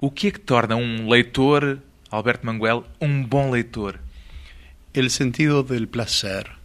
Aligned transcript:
O 0.00 0.12
que 0.12 0.28
é 0.28 0.30
que 0.30 0.38
torna 0.38 0.76
um 0.76 1.08
leitor, 1.08 1.82
Alberto 2.08 2.46
Manguel, 2.46 2.84
um 3.00 3.24
bom 3.24 3.50
leitor? 3.50 3.98
El 4.94 5.10
sentido 5.10 5.64
del 5.64 5.88
placer. 5.88 6.57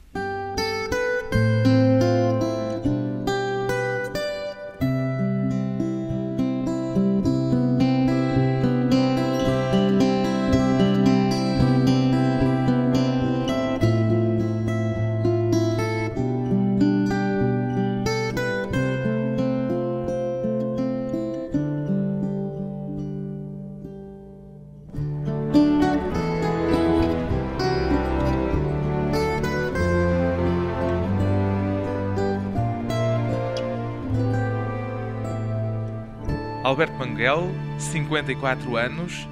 54 37.84 38.78
anos, 38.78 39.28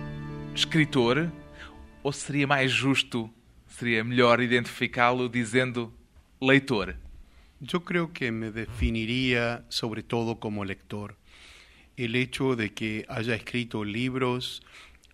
escritor, 0.53 1.31
ou 2.03 2.11
seria 2.11 2.45
mais 2.45 2.71
justo, 2.71 3.33
seria 3.65 4.03
melhor 4.03 4.41
identificá-lo 4.41 5.29
dizendo 5.29 5.91
leitor? 6.39 6.95
Yo 7.59 7.81
creo 7.81 8.11
que 8.11 8.29
me 8.31 8.51
definiría 8.51 9.65
sobre 9.69 10.03
todo 10.03 10.35
como 10.39 10.65
lector. 10.65 11.15
El 11.95 12.15
hecho 12.15 12.55
de 12.55 12.73
que 12.73 13.05
haya 13.07 13.35
escrito 13.35 13.83
libros 13.83 14.61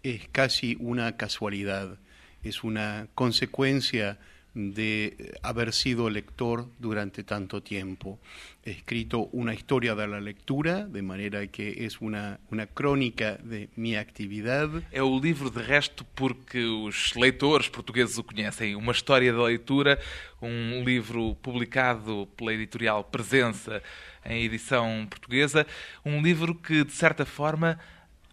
es 0.04 0.28
casi 0.30 0.76
una 0.80 1.16
casualidad, 1.16 2.00
es 2.44 2.64
una 2.64 3.08
consecuencia 3.14 4.20
de 4.58 5.34
haber 5.44 5.72
sido 5.72 6.10
lector 6.10 6.68
durante 6.80 7.24
tanto 7.24 7.62
tiempo. 7.62 8.20
He 8.66 8.72
escrito 8.72 9.30
una 9.32 9.54
historia 9.54 9.94
de 9.94 10.08
la 10.08 10.20
lectura, 10.20 10.88
de 10.88 11.04
manera 11.04 11.46
que 11.48 11.86
es 11.86 12.02
una, 12.02 12.40
una 12.50 12.66
crónica 12.66 13.38
de 13.38 13.70
mi 13.76 13.96
actividad. 13.96 14.70
É 14.92 15.04
o 15.04 15.20
livro, 15.20 15.52
de 15.52 15.62
resto, 15.62 16.04
porque 16.16 16.66
os 16.66 17.14
leitores 17.16 17.70
portugueses 17.70 18.18
o 18.18 18.24
conhecem. 18.24 18.76
Uma 18.76 18.94
história 18.94 19.32
da 19.32 19.44
leitura, 19.44 20.00
um 20.42 20.84
livro 20.84 21.36
publicado 21.36 22.28
pela 22.36 22.52
editorial 22.52 23.04
Presença, 23.04 23.82
em 24.26 24.44
edição 24.44 25.06
portuguesa. 25.08 25.68
Um 26.04 26.22
livro 26.22 26.56
que, 26.56 26.84
de 26.84 26.94
certa 26.94 27.26
forma, 27.26 27.80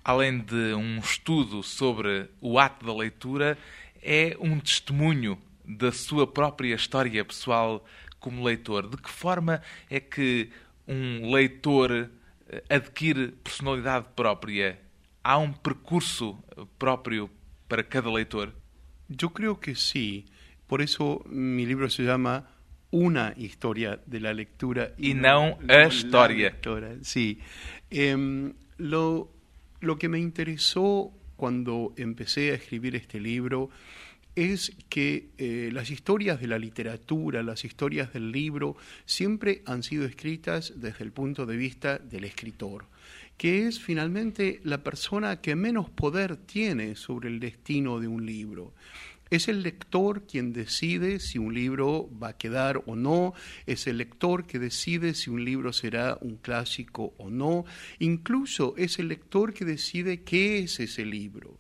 além 0.03 0.39
de 0.39 0.73
um 0.75 0.99
estudo 0.99 1.63
sobre 1.63 2.31
o 2.41 2.59
ato 2.59 2.87
da 2.87 2.95
leitura, 2.95 3.59
é 4.03 4.37
um 4.41 4.59
testemunho 4.59 5.39
da 5.65 5.91
sua 5.93 6.27
própria 6.27 6.75
história 6.75 7.25
pessoal 7.25 7.85
como 8.21 8.45
leitor. 8.45 8.89
De 8.89 8.97
que 8.97 9.11
forma 9.11 9.61
é 9.91 10.01
que 10.01 10.51
um 10.87 11.33
leitor 11.33 12.11
adquire 12.69 13.33
personalidade 13.43 14.07
própria? 14.15 14.79
Há 15.23 15.39
um 15.39 15.53
percurso 15.53 16.39
próprio 16.79 17.31
para 17.69 17.83
cada 17.83 18.11
leitor? 18.11 18.53
Yo 19.09 19.31
creo 19.31 19.59
que 19.59 19.75
sí. 19.75 20.27
Por 20.67 20.81
eso 20.81 21.23
mi 21.27 21.65
libro 21.67 21.89
se 21.91 22.03
llama 22.05 22.49
Una 22.91 23.35
historia 23.37 24.01
de 24.07 24.21
la 24.21 24.33
lectura 24.33 24.93
Y 24.99 25.15
no 25.15 25.59
a 25.69 25.87
historia. 25.87 26.51
lectora. 26.51 26.97
Sí. 27.03 27.39
Em, 27.91 28.53
lo, 28.79 29.31
lo 29.81 29.97
que 29.99 30.09
me 30.09 30.19
interesó 30.19 31.11
cuando 31.37 31.93
empecé 31.97 32.53
a 32.53 32.55
escribir 32.55 32.95
este 32.97 33.19
libro 33.21 33.71
es 34.37 34.73
que 34.89 35.31
eh, 35.39 35.71
las 35.73 35.91
historias 35.91 36.41
de 36.41 36.49
la 36.49 36.59
literatura, 36.59 37.43
las 37.43 37.65
historias 37.65 38.13
del 38.13 38.33
libro, 38.33 38.77
siempre 39.05 39.63
han 39.67 39.83
sido 39.83 40.05
escritas 40.05 40.73
desde 40.77 41.05
el 41.05 41.13
punto 41.13 41.47
de 41.47 41.57
vista 41.57 41.99
del 41.99 42.25
escritor, 42.25 42.87
que 43.37 43.67
es 43.67 43.81
finalmente 43.81 44.61
la 44.65 44.83
persona 44.83 45.41
que 45.41 45.55
menos 45.55 45.89
poder 45.91 46.37
tiene 46.37 46.97
sobre 46.97 47.29
el 47.29 47.41
destino 47.41 48.01
de 48.01 48.09
un 48.09 48.27
libro. 48.27 48.75
Es 49.31 49.49
el 49.49 49.63
lector 49.63 50.27
quien 50.27 50.53
decide 50.53 51.19
si 51.19 51.39
un 51.39 51.55
libro 51.55 52.11
va 52.23 52.29
a 52.29 52.37
quedar 52.37 52.83
o 52.87 52.95
no, 52.95 53.35
es 53.67 53.87
el 53.87 53.99
lector 53.99 54.47
que 54.47 54.59
decide 54.59 55.15
si 55.15 55.31
un 55.31 55.45
libro 55.45 55.73
será 55.73 56.19
un 56.21 56.37
clásico 56.37 57.15
o 57.19 57.31
no, 57.31 57.65
incluso 57.99 58.75
es 58.77 58.99
el 58.99 59.09
lector 59.09 59.55
que 59.55 59.65
decide 59.65 60.23
qué 60.23 60.59
es 60.59 60.79
ese 60.79 61.05
libro. 61.05 61.59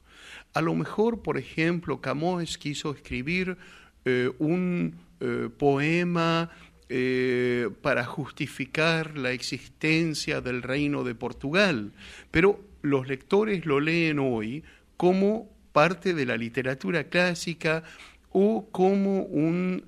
A 0.54 0.60
lo 0.60 0.76
mejor, 0.76 1.20
por 1.20 1.36
ejemplo, 1.36 2.00
Camões 2.00 2.58
quiso 2.58 2.92
escribir 2.92 3.56
eh, 4.04 4.30
un 4.38 4.94
eh, 5.18 5.48
poema 5.58 6.48
eh, 6.88 7.68
para 7.82 8.04
justificar 8.04 9.18
la 9.18 9.32
existencia 9.32 10.40
del 10.40 10.62
reino 10.62 11.02
de 11.02 11.16
Portugal, 11.16 11.90
pero 12.30 12.60
los 12.82 13.08
lectores 13.08 13.66
lo 13.66 13.80
leen 13.80 14.20
hoy 14.20 14.62
como 14.96 15.50
parte 15.72 16.14
de 16.14 16.24
la 16.24 16.36
literatura 16.36 17.02
clásica 17.04 17.82
o 18.30 18.68
como 18.70 19.22
un 19.22 19.84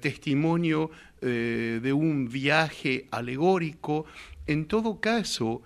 testimonio 0.00 0.90
de 1.20 1.92
un 1.92 2.28
viaje 2.28 3.06
alegórico. 3.10 4.06
En 4.46 4.66
todo 4.66 5.00
caso, 5.00 5.62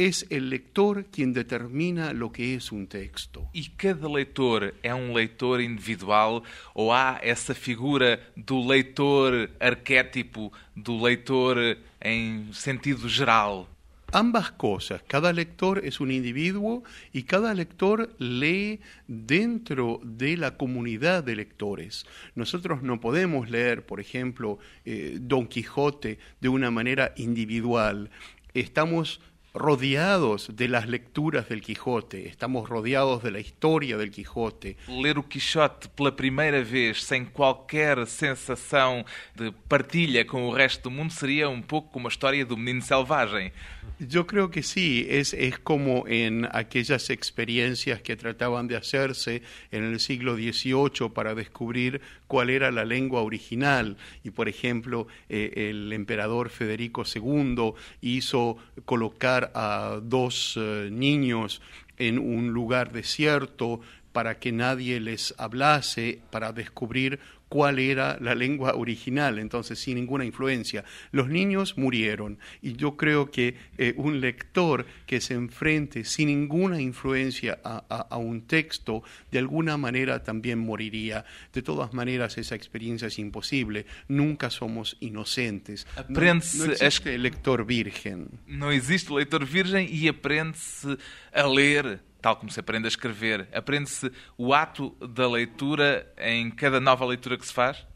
es 0.00 0.26
el 0.30 0.48
lector 0.48 1.04
quien 1.12 1.34
determina 1.34 2.14
lo 2.14 2.32
que 2.32 2.54
es 2.54 2.72
un 2.72 2.86
texto. 2.86 3.46
E 3.52 3.64
cada 3.76 4.08
leitor 4.08 4.72
é 4.82 4.94
um 4.94 5.12
leitor 5.12 5.60
individual 5.60 6.42
ou 6.74 6.90
há 6.90 7.20
essa 7.22 7.54
figura 7.54 8.18
do 8.34 8.66
leitor 8.66 9.50
arquétipo, 9.60 10.50
do 10.74 10.96
leitor 10.96 11.76
em 12.00 12.50
sentido 12.54 13.10
geral? 13.10 13.68
Ambas 14.10 14.50
cosas, 14.50 15.02
cada 15.06 15.34
lector 15.34 15.84
es 15.84 16.00
un 16.00 16.10
individuo 16.10 16.82
y 17.12 17.24
cada 17.24 17.52
lector 17.52 18.12
lee 18.18 18.80
dentro 19.06 20.00
de 20.02 20.38
la 20.38 20.56
comunidad 20.56 21.22
de 21.22 21.36
lectores. 21.36 22.06
Nosotros 22.34 22.82
no 22.82 23.00
podemos 23.00 23.50
leer, 23.50 23.84
por 23.84 24.00
ejemplo, 24.00 24.58
eh, 24.86 25.18
Don 25.20 25.46
Quijote 25.46 26.18
de 26.40 26.48
una 26.48 26.70
manera 26.70 27.12
individual. 27.18 28.10
Estamos 28.52 29.20
rodeados 29.52 30.48
de 30.54 30.68
las 30.68 30.86
lecturas 30.86 31.48
del 31.48 31.60
Quijote, 31.60 32.28
estamos 32.28 32.68
rodeados 32.68 33.22
de 33.22 33.30
la 33.32 33.40
historia 33.40 33.96
del 33.96 34.10
Quijote. 34.10 34.76
Ler 34.86 35.18
o 35.18 35.24
Quixote 35.24 35.88
pela 35.88 36.12
primeira 36.12 36.62
vez 36.62 37.02
sem 37.02 37.24
qualquer 37.24 38.06
sensação 38.06 39.04
de 39.34 39.50
partilha 39.68 40.24
com 40.24 40.46
o 40.46 40.52
resto 40.52 40.84
do 40.84 40.90
mundo 40.90 41.12
seria 41.12 41.48
um 41.48 41.62
pouco 41.62 41.90
como 41.90 42.06
a 42.06 42.10
história 42.10 42.46
do 42.46 42.56
menino 42.56 42.82
selvagem. 42.82 43.52
Yo 43.98 44.26
creo 44.26 44.50
que 44.50 44.62
sí, 44.62 45.06
es, 45.10 45.34
es 45.34 45.58
como 45.58 46.06
en 46.08 46.48
aquellas 46.52 47.10
experiencias 47.10 48.00
que 48.00 48.16
trataban 48.16 48.66
de 48.66 48.76
hacerse 48.76 49.42
en 49.70 49.84
el 49.84 50.00
siglo 50.00 50.36
XVIII 50.36 51.10
para 51.14 51.34
descubrir 51.34 52.00
cuál 52.26 52.48
era 52.48 52.70
la 52.70 52.86
lengua 52.86 53.20
original. 53.20 53.98
Y 54.24 54.30
por 54.30 54.48
ejemplo, 54.48 55.06
eh, 55.28 55.68
el 55.70 55.92
emperador 55.92 56.48
Federico 56.48 57.04
II 57.04 57.74
hizo 58.00 58.56
colocar 58.86 59.52
a 59.54 60.00
dos 60.02 60.54
eh, 60.56 60.88
niños 60.90 61.60
en 61.98 62.18
un 62.18 62.52
lugar 62.52 62.92
desierto 62.92 63.80
para 64.12 64.38
que 64.38 64.50
nadie 64.50 64.98
les 64.98 65.34
hablase, 65.38 66.20
para 66.30 66.52
descubrir 66.52 67.20
cuál 67.50 67.80
era 67.80 68.16
la 68.20 68.34
lengua 68.34 68.76
original, 68.76 69.40
entonces 69.40 69.78
sin 69.78 69.96
ninguna 69.96 70.24
influencia. 70.24 70.84
Los 71.10 71.28
niños 71.28 71.76
murieron 71.76 72.38
y 72.62 72.76
yo 72.76 72.96
creo 72.96 73.30
que 73.30 73.56
eh, 73.76 73.92
un 73.96 74.20
lector 74.20 74.86
que 75.04 75.20
se 75.20 75.34
enfrente 75.34 76.04
sin 76.04 76.28
ninguna 76.28 76.80
influencia 76.80 77.58
a, 77.64 77.84
a, 77.90 78.06
a, 78.08 78.16
un 78.18 78.42
texto, 78.42 79.02
de 79.32 79.40
alguna 79.40 79.76
manera 79.76 80.22
también 80.22 80.60
moriría. 80.60 81.24
De 81.52 81.60
todas 81.60 81.92
maneras, 81.92 82.38
esa 82.38 82.54
experiencia 82.54 83.08
es 83.08 83.18
imposible. 83.18 83.84
Nunca 84.06 84.48
somos 84.48 84.96
inocentes. 85.00 85.88
No, 86.08 86.20
no 86.20 86.72
existe 86.72 87.18
lector 87.18 87.66
virgen. 87.66 88.28
No 88.46 88.70
existe 88.70 89.12
leitor 89.12 89.44
virgem 89.44 89.88
e 89.90 90.08
aprende-se 90.08 90.96
a 91.32 91.46
ler 91.48 92.00
tal 92.20 92.38
como 92.38 92.50
se 92.50 92.60
aprende 92.60 92.86
a 92.86 92.90
escrever, 92.90 93.48
aprende-se 93.54 94.10
o 94.36 94.52
ato 94.54 94.96
da 95.00 95.28
leitura 95.28 96.12
em 96.18 96.50
cada 96.50 96.80
nova 96.80 97.06
leitura 97.06 97.36
que 97.36 97.46
se 97.46 97.52
faz? 97.52 97.86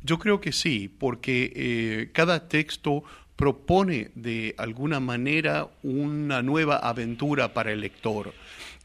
Yo 0.00 0.18
creo 0.18 0.40
que 0.40 0.52
sí, 0.52 0.88
porque 0.88 1.52
eh, 1.54 2.10
cada 2.12 2.48
texto 2.48 3.02
propone 3.36 4.10
de 4.14 4.54
alguna 4.58 5.00
manera 5.00 5.68
una 5.82 6.42
nueva 6.42 6.76
aventura 6.76 7.54
para 7.54 7.72
el 7.72 7.80
lector 7.80 8.32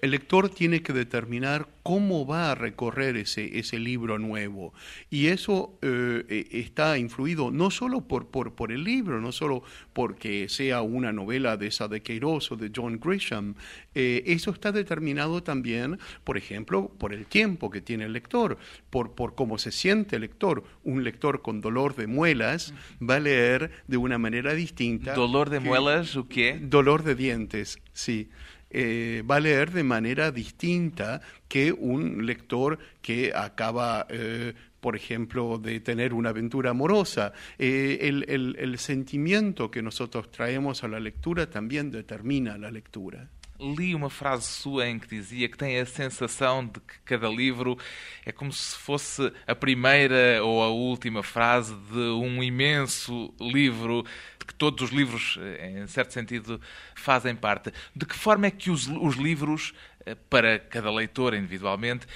el 0.04 0.12
lector 0.12 0.50
tiene 0.50 0.84
que 0.84 0.92
determinar 0.92 1.70
cómo 1.82 2.26
va 2.26 2.52
a 2.52 2.56
recorrer 2.56 3.16
ese, 3.16 3.58
ese 3.58 3.80
libro 3.80 4.20
nuevo. 4.20 4.74
Y 5.10 5.28
eso 5.28 5.80
eh, 5.82 6.26
e, 6.28 6.60
está 6.60 6.98
influido 6.98 7.52
no 7.52 7.72
solo 7.72 8.02
por, 8.02 8.28
por, 8.28 8.74
el 8.74 8.84
libro, 8.84 9.22
no 9.22 9.32
solo 9.32 9.64
porque 9.94 10.50
sea 10.50 10.82
una 10.82 11.14
novela 11.14 11.56
de 11.56 11.68
esa 11.68 11.88
de 11.88 12.02
Queiroz 12.02 12.52
o 12.52 12.58
de 12.58 12.70
John 12.76 13.00
Grisham, 13.02 13.56
eh, 13.96 14.24
eso 14.26 14.52
está 14.52 14.74
determinado 14.74 15.42
también, 15.42 15.98
por 16.26 16.38
ejemplo, 16.38 16.92
por 16.98 17.14
el 17.14 17.26
tiempo 17.26 17.70
que 17.70 17.80
tiene 17.80 18.04
el 18.04 18.12
lector, 18.12 18.58
por, 18.90 19.16
por 19.16 19.36
cómo 19.36 19.58
se 19.58 19.72
siente 19.72 20.18
el 20.18 20.24
lector. 20.24 20.66
Un 20.84 21.06
lector 21.06 21.42
con 21.42 21.62
dolor 21.62 21.96
de 21.96 22.08
muelas 22.08 22.74
va 23.02 23.16
a 23.16 23.20
leer 23.22 23.72
de 23.88 23.96
una 23.96 24.18
manera 24.18 24.54
distinta. 24.54 25.14
¿Dolor 25.14 25.50
de 25.50 25.62
muelas 25.62 26.18
o 26.18 26.28
qué? 26.28 26.60
Dolor 26.62 27.04
de 27.04 27.16
dientes, 27.16 27.80
sí. 27.94 28.30
Eh, 28.74 29.24
va 29.30 29.36
a 29.36 29.40
leer 29.40 29.72
de 29.72 29.84
manera 29.84 30.31
distinta 30.31 31.22
que 31.48 31.72
un 31.72 32.25
lector 32.25 32.80
que 33.02 33.31
acaba, 33.34 34.08
eh, 34.10 34.54
por 34.80 34.96
ejemplo, 34.96 35.60
de 35.60 35.80
tener 35.80 36.14
una 36.14 36.30
aventura 36.30 36.72
amorosa. 36.72 37.34
Eh, 37.60 38.00
el 38.02 38.78
sentimiento 38.80 39.70
que 39.70 39.84
nosotros 39.84 40.31
traemos 40.31 40.84
a 40.84 40.88
la 40.88 41.00
lectura 41.00 41.50
también 41.50 41.92
determina 41.92 42.58
la 42.58 42.72
lectura. 42.72 43.30
Li 43.60 43.94
uma 43.94 44.10
frase 44.10 44.46
sua 44.48 44.88
em 44.88 45.00
que 45.00 45.08
dizia 45.08 45.48
que 45.48 45.58
tem 45.58 45.80
a 45.80 45.86
sensação 45.86 46.66
de 46.66 46.80
que 46.80 47.00
cada 47.06 47.28
livro 47.30 47.78
é 48.26 48.32
como 48.32 48.52
se 48.52 48.76
fosse 48.76 49.32
a 49.48 49.56
primeira 49.56 50.44
ou 50.44 50.64
a 50.64 50.70
última 50.70 51.24
frase 51.24 51.76
de 51.92 52.00
um 52.00 52.44
imenso 52.44 53.34
livro, 53.40 54.04
de 54.40 54.46
que 54.46 54.54
todos 54.54 54.84
os 54.84 54.92
livros, 54.92 55.38
eh, 55.40 55.82
em 55.84 55.88
certo 55.88 56.14
sentido, 56.14 56.60
fazem 56.96 57.36
parte. 57.36 57.72
De 57.96 58.06
que 58.06 58.16
forma 58.16 58.48
é 58.48 58.52
que 58.52 58.70
os, 58.70 58.88
os 58.88 59.16
livros, 59.16 59.74
eh, 60.06 60.16
para 60.16 60.60
cada 60.60 60.92
leitor 60.92 61.34
individualmente, 61.34 62.08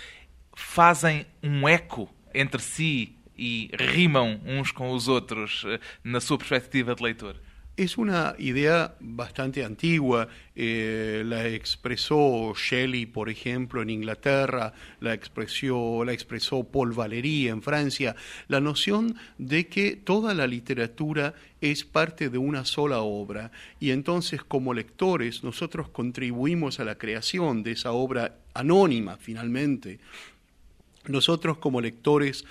fazem 0.55 1.25
um 1.41 1.67
eco 1.67 2.09
entre 2.33 2.61
si 2.61 3.15
e 3.37 3.69
rimam 3.79 4.41
uns 4.43 4.71
com 4.71 4.91
os 4.91 5.07
outros 5.07 5.63
eh, 5.67 5.79
na 6.03 6.19
sua 6.19 6.37
perspectiva 6.37 6.95
de 6.95 7.03
leitor? 7.03 7.35
Es 7.77 7.99
una 7.99 8.33
idea 8.39 8.95
bastante 8.99 9.63
antigua, 9.63 10.27
eh, 10.55 11.21
la 11.23 11.47
expresó 11.47 12.55
Shelley, 12.55 13.05
por 13.05 13.29
ejemplo, 13.29 13.83
en 13.83 13.91
Inglaterra, 13.91 14.73
la 14.99 15.13
expresó, 15.13 16.03
la 16.03 16.11
expresó 16.11 16.63
Paul 16.63 16.93
Valéry 16.93 17.49
en 17.49 17.61
Francia, 17.61 18.15
la 18.47 18.59
noción 18.61 19.15
de 19.37 19.67
que 19.67 19.95
toda 19.95 20.33
la 20.33 20.47
literatura 20.47 21.35
es 21.61 21.85
parte 21.85 22.29
de 22.29 22.39
una 22.39 22.65
sola 22.65 23.01
obra 23.01 23.51
y 23.79 23.91
entonces 23.91 24.43
como 24.43 24.73
lectores 24.73 25.43
nosotros 25.43 25.87
contribuimos 25.89 26.79
a 26.79 26.83
la 26.83 26.97
creación 26.97 27.61
de 27.61 27.73
esa 27.73 27.91
obra 27.91 28.39
anónima 28.55 29.17
finalmente. 29.17 29.99
Nosotros 31.05 31.59
como 31.59 31.79
lectores 31.79 32.43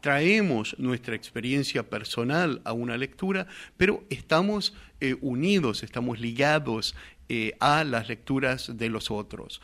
traemos 0.00 0.76
nuestra 0.78 1.14
experiencia 1.14 1.88
personal 1.88 2.60
a 2.64 2.72
una 2.72 2.96
lectura, 2.96 3.46
pero 3.76 4.04
estamos 4.10 4.74
eh, 5.00 5.16
unidos, 5.20 5.82
estamos 5.82 6.20
ligados 6.20 6.94
eh, 7.28 7.54
a 7.60 7.84
las 7.84 8.08
lecturas 8.08 8.76
de 8.76 8.88
los 8.88 9.10
otros. 9.10 9.60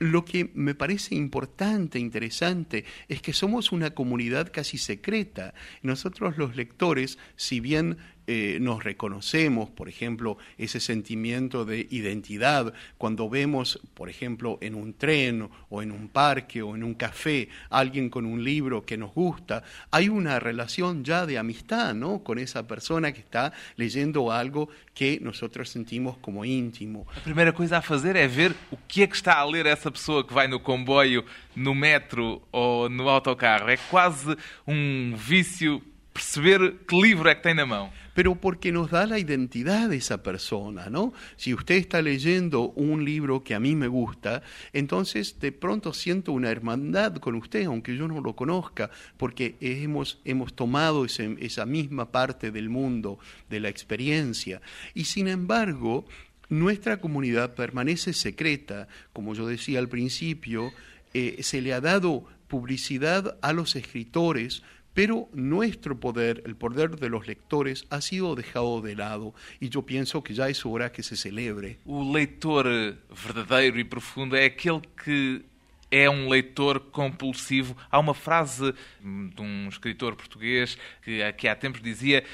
Lo 0.00 0.24
que 0.24 0.50
me 0.54 0.74
parece 0.74 1.14
importante, 1.14 1.98
interesante, 1.98 2.84
es 3.08 3.22
que 3.22 3.32
somos 3.32 3.70
una 3.70 3.90
comunidad 3.90 4.50
casi 4.52 4.76
secreta. 4.76 5.54
Nosotros 5.82 6.36
los 6.36 6.56
lectores, 6.56 7.18
si 7.36 7.60
bien 7.60 7.98
eh, 8.26 8.58
nos 8.60 8.82
reconocemos, 8.82 9.70
por 9.70 9.88
ejemplo, 9.88 10.38
ese 10.58 10.80
sentimiento 10.80 11.64
de 11.64 11.86
identidad 11.90 12.72
cuando 12.98 13.28
vemos, 13.28 13.80
por 13.94 14.08
ejemplo, 14.08 14.58
en 14.60 14.74
un 14.74 14.94
tren 14.94 15.48
o 15.68 15.82
en 15.82 15.92
un 15.92 16.08
parque 16.08 16.62
o 16.62 16.74
en 16.74 16.84
un 16.84 16.94
café 16.94 17.48
alguien 17.70 18.10
con 18.10 18.26
un 18.26 18.42
libro 18.42 18.84
que 18.84 18.96
nos 18.96 19.12
gusta, 19.12 19.62
hay 19.90 20.08
una 20.08 20.40
relación 20.40 21.04
ya 21.04 21.26
de 21.26 21.38
amistad, 21.38 21.94
¿no? 21.94 22.22
Con 22.22 22.38
esa 22.38 22.66
persona 22.66 23.12
que 23.12 23.20
está 23.20 23.52
leyendo 23.76 24.32
algo 24.32 24.68
que 24.94 25.18
nosotros 25.20 25.68
sentimos 25.68 26.16
como 26.18 26.44
íntimo. 26.44 27.06
A 27.16 27.20
primeira 27.20 27.52
coisa 27.52 27.78
a 27.78 27.82
fazer 27.82 28.16
é 28.16 28.26
ver 28.26 28.54
o 28.70 28.76
que 28.88 29.06
que 29.06 29.16
está 29.16 29.38
a 29.38 29.44
ler 29.44 29.66
essa 29.66 29.90
pessoa 29.90 30.24
que 30.24 30.32
vai 30.32 30.48
no 30.48 30.60
comboio, 30.60 31.24
no 31.54 31.74
metro 31.74 32.42
ou 32.50 32.88
no 32.88 33.08
autocarro. 33.08 33.68
É 33.68 33.76
quase 33.76 34.36
um 34.66 35.14
vício 35.16 35.82
perceber 36.12 36.76
que 36.86 37.00
livro 37.00 37.28
é 37.28 37.34
que 37.34 37.42
tem 37.42 37.54
na 37.54 37.66
mão. 37.66 37.90
Pero 38.14 38.36
porque 38.36 38.72
nos 38.72 38.90
da 38.90 39.06
la 39.06 39.18
identidad 39.18 39.88
de 39.88 39.96
esa 39.96 40.22
persona, 40.22 40.88
¿no? 40.88 41.12
Si 41.36 41.52
usted 41.52 41.74
está 41.74 42.00
leyendo 42.00 42.70
un 42.70 43.04
libro 43.04 43.42
que 43.42 43.54
a 43.54 43.60
mí 43.60 43.74
me 43.74 43.88
gusta, 43.88 44.42
entonces 44.72 45.38
de 45.40 45.52
pronto 45.52 45.92
siento 45.92 46.32
una 46.32 46.50
hermandad 46.50 47.16
con 47.16 47.34
usted, 47.34 47.66
aunque 47.66 47.96
yo 47.96 48.08
no 48.08 48.20
lo 48.20 48.36
conozca, 48.36 48.90
porque 49.16 49.56
hemos, 49.60 50.20
hemos 50.24 50.54
tomado 50.54 51.04
esa 51.04 51.66
misma 51.66 52.10
parte 52.10 52.50
del 52.50 52.70
mundo, 52.70 53.18
de 53.50 53.60
la 53.60 53.68
experiencia. 53.68 54.62
Y 54.94 55.04
sin 55.04 55.28
embargo, 55.28 56.06
nuestra 56.48 57.00
comunidad 57.00 57.54
permanece 57.54 58.12
secreta, 58.12 58.86
como 59.12 59.34
yo 59.34 59.46
decía 59.46 59.80
al 59.80 59.88
principio, 59.88 60.72
eh, 61.14 61.38
se 61.42 61.60
le 61.60 61.72
ha 61.72 61.80
dado 61.80 62.24
publicidad 62.48 63.38
a 63.42 63.52
los 63.52 63.74
escritores 63.74 64.62
pero 64.94 65.28
nuestro 65.32 65.98
poder, 65.98 66.42
el 66.46 66.54
poder 66.54 66.96
de 66.96 67.08
los 67.08 67.26
lectores, 67.26 67.84
ha 67.90 68.00
sido 68.00 68.34
dejado 68.36 68.80
de 68.80 68.94
lado 68.94 69.34
e 69.60 69.68
eu 69.74 69.82
penso 69.82 70.22
que 70.22 70.32
já 70.32 70.48
é 70.48 70.54
hora 70.64 70.88
que 70.88 71.02
se 71.02 71.16
celebre. 71.16 71.78
O 71.84 72.12
leitor 72.12 72.66
verdadeiro 73.10 73.78
e 73.78 73.84
profundo 73.84 74.36
é 74.36 74.44
aquele 74.44 74.80
que 75.02 75.44
é 75.90 76.08
um 76.08 76.28
leitor 76.28 76.78
compulsivo. 76.80 77.76
Há 77.90 77.98
uma 77.98 78.14
frase 78.14 78.72
de 79.00 79.42
um 79.42 79.68
escritor 79.68 80.14
português 80.14 80.78
que, 81.02 81.32
que 81.32 81.48
há 81.48 81.56
tempos 81.56 81.82
dizia: 81.82 82.24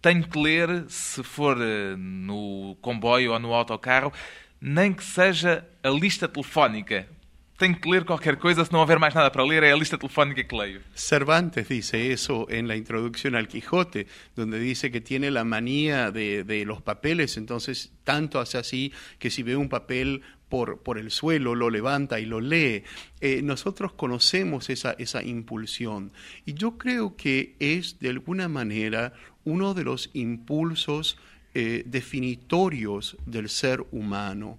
Tenho 0.00 0.26
que 0.26 0.38
ler, 0.38 0.86
se 0.88 1.22
for 1.22 1.58
eh, 1.60 1.96
no 1.96 2.76
comboio 2.80 3.32
ou 3.32 3.38
no 3.38 3.52
autocarro, 3.52 4.12
nem 4.60 4.92
que 4.92 5.04
seja 5.04 5.66
a 5.82 5.90
lista 5.90 6.26
telefónica, 6.26 7.06
tengo 7.56 7.80
que 7.80 7.90
leer 7.90 8.04
cualquier 8.04 8.38
cosa, 8.38 8.64
si 8.64 8.72
no 8.72 8.82
haber 8.82 8.98
más 8.98 9.14
nada 9.14 9.32
para 9.32 9.46
leer, 9.46 9.64
es 9.64 9.70
la 9.70 9.76
lista 9.76 9.98
telefónica 9.98 10.46
que 10.46 10.56
leo. 10.56 10.80
Cervantes 10.94 11.68
dice 11.68 12.12
eso 12.12 12.46
en 12.50 12.68
la 12.68 12.76
introducción 12.76 13.34
al 13.34 13.48
Quijote, 13.48 14.06
donde 14.34 14.58
dice 14.58 14.90
que 14.90 15.00
tiene 15.00 15.30
la 15.30 15.44
manía 15.44 16.10
de, 16.10 16.64
los 16.66 16.82
papeles, 16.82 17.36
entonces 17.36 17.92
tanto 18.04 18.40
hace 18.40 18.58
así 18.58 18.92
que 19.18 19.30
si 19.30 19.42
ve 19.42 19.56
un 19.56 19.68
papel 19.68 20.22
por, 20.48 20.98
el 20.98 21.10
suelo, 21.10 21.54
lo 21.54 21.70
levanta 21.70 22.20
y 22.20 22.26
lo 22.26 22.40
lee. 22.40 22.84
Eh, 23.20 23.40
nosotros 23.42 23.92
conocemos 23.92 24.70
esa, 24.70 24.92
esa 24.92 25.22
impulsión 25.22 26.12
y 26.44 26.54
yo 26.54 26.78
creo 26.78 27.16
que 27.16 27.56
es 27.58 27.98
de 27.98 28.10
alguna 28.10 28.48
manera 28.48 29.12
uno 29.44 29.74
de 29.74 29.84
los 29.84 30.10
impulsos 30.12 31.18
eh, 31.54 31.84
definitorios 31.86 33.16
del 33.24 33.48
ser 33.48 33.82
humano 33.90 34.58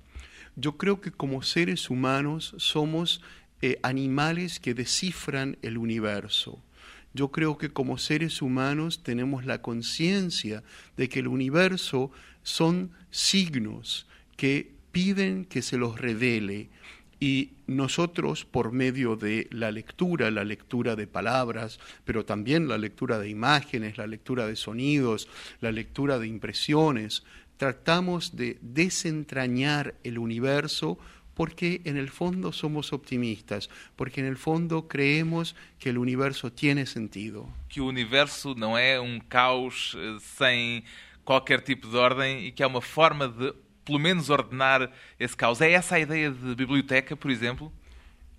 yo 0.58 0.76
creo 0.78 1.00
que 1.00 1.12
como 1.12 1.44
seres 1.44 1.90
humanos 1.90 2.56
somos 2.58 3.22
eh, 3.62 3.80
animales 3.84 4.60
que 4.60 4.74
descifran 4.74 5.58
el 5.62 5.78
universo. 5.78 6.62
Yo 7.14 7.32
creo 7.32 7.58
que 7.58 7.70
como 7.70 7.98
seres 7.98 8.42
humanos 8.42 9.04
tenemos 9.04 9.46
la 9.46 9.62
conciencia 9.62 10.64
de 10.98 11.10
que 11.10 11.20
el 11.20 11.28
universo 11.28 12.12
son 12.44 12.92
signos 13.12 14.08
que 14.36 14.74
piden 14.92 15.46
que 15.46 15.62
se 15.62 15.78
los 15.78 16.00
revele 16.00 16.70
y 17.20 17.54
nosotros 17.66 18.46
por 18.46 18.72
medio 18.72 19.16
de 19.16 19.48
la 19.52 19.72
lectura, 19.72 20.30
la 20.32 20.44
lectura 20.44 20.96
de 20.96 21.08
palabras, 21.08 21.80
pero 22.06 22.26
también 22.26 22.68
la 22.68 22.78
lectura 22.78 23.20
de 23.20 23.30
imágenes, 23.30 23.98
la 23.98 24.08
lectura 24.08 24.46
de 24.46 24.56
sonidos, 24.56 25.28
la 25.62 25.72
lectura 25.72 26.20
de 26.20 26.28
impresiones, 26.28 27.24
tratamos 27.58 28.36
de 28.36 28.58
desentrañar 28.62 29.96
el 30.04 30.18
universo 30.18 30.98
porque 31.34 31.82
en 31.84 31.98
el 31.98 32.10
fondo 32.10 32.52
somos 32.52 32.94
optimistas, 32.94 33.70
porque 33.96 34.22
en 34.22 34.28
el 34.28 34.38
fondo 34.38 34.88
creemos 34.88 35.56
que 35.78 35.92
el 35.92 36.00
universo 36.00 36.52
tiene 36.52 36.88
sentido. 36.88 37.48
Que 37.70 37.80
el 37.80 37.86
universo 37.86 38.56
no 38.58 38.80
es 38.80 39.00
un 39.00 39.20
caos 39.20 39.96
eh, 40.00 40.18
sin 40.20 40.84
cualquier 41.24 41.62
tipo 41.62 41.90
de 41.90 41.98
orden 42.00 42.40
y 42.40 42.54
que 42.54 42.64
hay 42.64 42.70
una 42.70 42.82
forma 42.82 43.28
de, 43.28 43.54
pelo 43.84 44.00
menos, 44.00 44.32
ordenar 44.32 44.92
ese 45.20 45.36
caos. 45.36 45.62
¿Es 45.62 45.86
esa 45.86 46.00
idea 46.00 46.32
de 46.32 46.56
biblioteca, 46.56 47.16
por 47.16 47.30
ejemplo? 47.30 47.72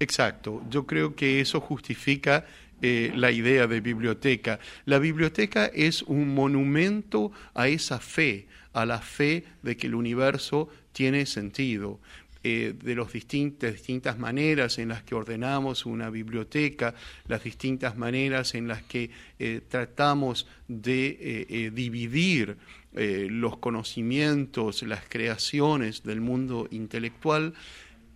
Exacto. 0.00 0.62
Yo 0.68 0.84
creo 0.84 1.14
que 1.14 1.40
eso 1.40 1.60
justifica 1.60 2.46
eh, 2.80 3.12
la 3.14 3.30
idea 3.30 3.66
de 3.66 3.80
biblioteca. 3.80 4.60
La 4.84 4.98
biblioteca 4.98 5.66
es 5.66 6.02
un 6.02 6.34
monumento 6.34 7.32
a 7.54 7.68
esa 7.68 7.98
fe, 7.98 8.46
a 8.82 8.86
la 8.86 9.00
fe 9.00 9.44
de 9.62 9.76
que 9.76 9.88
el 9.88 9.94
universo 9.94 10.68
tiene 10.92 11.26
sentido. 11.26 12.00
Eh, 12.44 12.72
de 12.80 12.94
las 12.94 13.12
distintas 13.12 14.16
maneras 14.16 14.78
en 14.78 14.90
las 14.90 15.02
que 15.02 15.16
ordenamos 15.16 15.84
una 15.86 16.08
biblioteca, 16.08 16.94
las 17.26 17.42
distintas 17.42 17.96
maneras 17.96 18.54
en 18.54 18.68
las 18.68 18.84
que 18.84 19.10
eh, 19.40 19.60
tratamos 19.68 20.46
de 20.68 21.44
eh, 21.48 21.70
dividir 21.74 22.56
los 22.94 23.58
conocimientos, 23.58 24.82
las 24.82 25.04
creaciones 25.08 26.02
del 26.02 26.20
mundo 26.20 26.66
intelectual, 26.70 27.54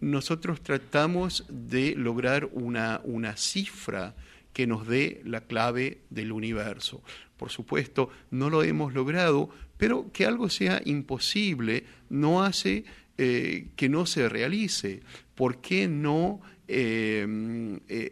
nosotros 0.00 0.60
tratamos 0.60 1.44
de 1.48 1.94
lograr 1.94 2.48
una, 2.52 3.00
una 3.04 3.36
cifra 3.36 4.16
que 4.52 4.66
nos 4.66 4.86
dé 4.86 5.20
la 5.24 5.42
clave 5.42 5.98
del 6.10 6.32
universo. 6.32 7.02
Por 7.36 7.50
supuesto, 7.50 8.10
no 8.30 8.50
lo 8.50 8.62
hemos 8.62 8.94
logrado, 8.94 9.50
pero 9.82 10.12
que 10.12 10.24
algo 10.24 10.48
sea 10.48 10.80
imposible 10.84 11.82
no 12.08 12.44
hace 12.44 12.84
eh, 13.18 13.66
que 13.74 13.88
no 13.88 14.06
se 14.06 14.28
realice. 14.28 15.00
¿Por 15.34 15.60
qué 15.60 15.88
no 15.88 16.40
eh, 16.68 17.26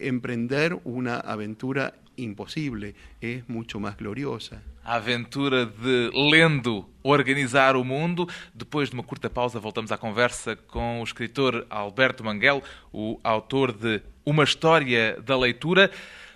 emprender 0.00 0.76
una 0.82 1.20
aventura 1.20 1.94
imposible? 2.16 2.96
Es 3.20 3.48
mucho 3.48 3.78
más 3.78 3.96
gloriosa. 3.96 4.60
a 4.82 4.94
aventura 4.96 5.64
de 5.66 6.10
lendo 6.12 6.90
organizar 7.02 7.76
o 7.76 7.84
mundo. 7.84 8.26
Depois 8.52 8.90
de 8.90 8.96
uma 8.96 9.04
curta 9.04 9.30
pausa, 9.30 9.60
voltamos 9.60 9.92
à 9.92 9.96
conversa 9.96 10.56
com 10.56 11.00
o 11.00 11.04
escritor 11.04 11.64
Alberto 11.70 12.24
Manguel, 12.24 12.64
o 12.92 13.20
autor 13.22 13.72
de 13.72 14.02
Uma 14.26 14.42
História 14.42 15.20
da 15.24 15.38
Leitura. 15.38 15.88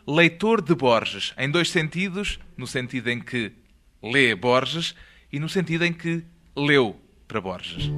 Leitor 0.07 0.63
de 0.63 0.77
Borges, 0.77 1.35
em 1.37 1.51
dois 1.51 1.71
sentidos: 1.71 2.39
no 2.57 2.69
sentido 2.69 3.11
em 3.11 3.19
que 3.19 3.51
lê 4.01 4.37
Borges 4.37 4.95
e 5.35 5.41
no 5.41 5.49
sentido 5.49 5.85
em 5.85 5.93
que 5.93 6.23
leu 6.57 6.95
para 7.27 7.41
Borges. 7.41 7.91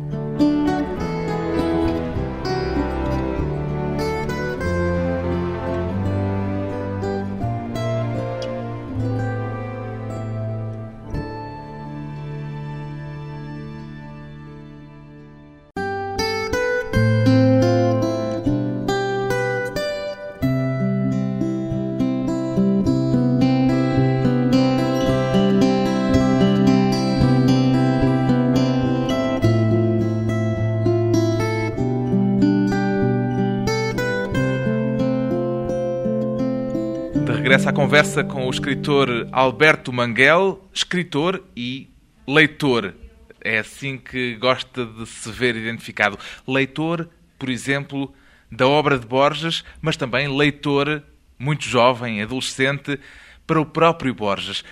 À 37.67 37.73
conversa 37.73 38.23
com 38.23 38.47
o 38.47 38.51
escritor 38.51 39.29
Alberto 39.33 39.93
Manguel, 39.93 40.65
escritor 40.73 41.43
e 41.57 41.89
leitor. 42.27 42.95
É 43.41 43.59
assim 43.59 43.99
que 43.99 44.37
gosta 44.37 44.87
de 44.87 45.05
se 45.07 45.31
ver 45.33 45.57
identificado. 45.57 46.17
Leitor, 46.47 47.09
por 47.37 47.49
exemplo, 47.49 48.15
da 48.53 48.69
obra 48.69 48.97
de 48.97 49.07
Borges, 49.07 49.65
mas 49.81 49.97
também 49.97 50.29
leitor, 50.29 51.03
muito 51.37 51.65
jovem, 51.65 52.23
adolescente, 52.23 53.01
para 53.45 53.61
o 53.61 53.67
próprio 53.67 54.15
Borges. 54.15 54.63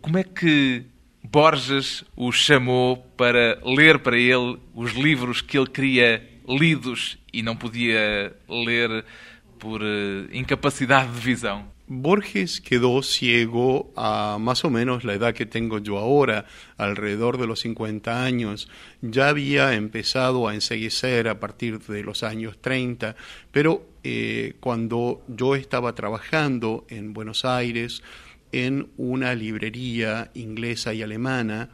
Como 0.00 0.16
é 0.16 0.24
que 0.24 0.86
Borges 1.22 2.02
o 2.16 2.32
chamou 2.32 2.96
para 3.16 3.60
ler 3.62 3.98
para 3.98 4.16
ele 4.16 4.58
os 4.74 4.92
livros 4.92 5.42
que 5.42 5.58
ele 5.58 5.68
queria 5.68 6.26
lidos 6.48 7.18
e 7.30 7.42
não 7.42 7.54
podia 7.54 8.34
ler 8.48 9.04
por 9.58 9.82
uh, 9.82 10.28
incapacidade 10.32 11.12
de 11.12 11.20
visão? 11.20 11.77
Borges 11.90 12.60
quedó 12.60 13.02
ciego 13.02 13.90
a 13.96 14.36
más 14.38 14.62
o 14.66 14.70
menos 14.70 15.04
la 15.04 15.14
edad 15.14 15.32
que 15.32 15.46
tengo 15.46 15.78
yo 15.78 15.96
ahora, 15.96 16.44
alrededor 16.76 17.38
de 17.38 17.46
los 17.46 17.60
50 17.60 18.24
años. 18.24 18.68
Ya 19.00 19.30
había 19.30 19.72
empezado 19.72 20.48
a 20.48 20.54
enseguecer 20.54 21.28
a 21.28 21.40
partir 21.40 21.78
de 21.80 22.04
los 22.04 22.22
años 22.22 22.58
30, 22.60 23.16
pero 23.52 23.88
eh, 24.04 24.54
cuando 24.60 25.24
yo 25.28 25.54
estaba 25.54 25.94
trabajando 25.94 26.84
en 26.90 27.14
Buenos 27.14 27.46
Aires, 27.46 28.02
en 28.52 28.90
una 28.98 29.34
librería 29.34 30.30
inglesa 30.34 30.92
y 30.92 31.00
alemana, 31.00 31.70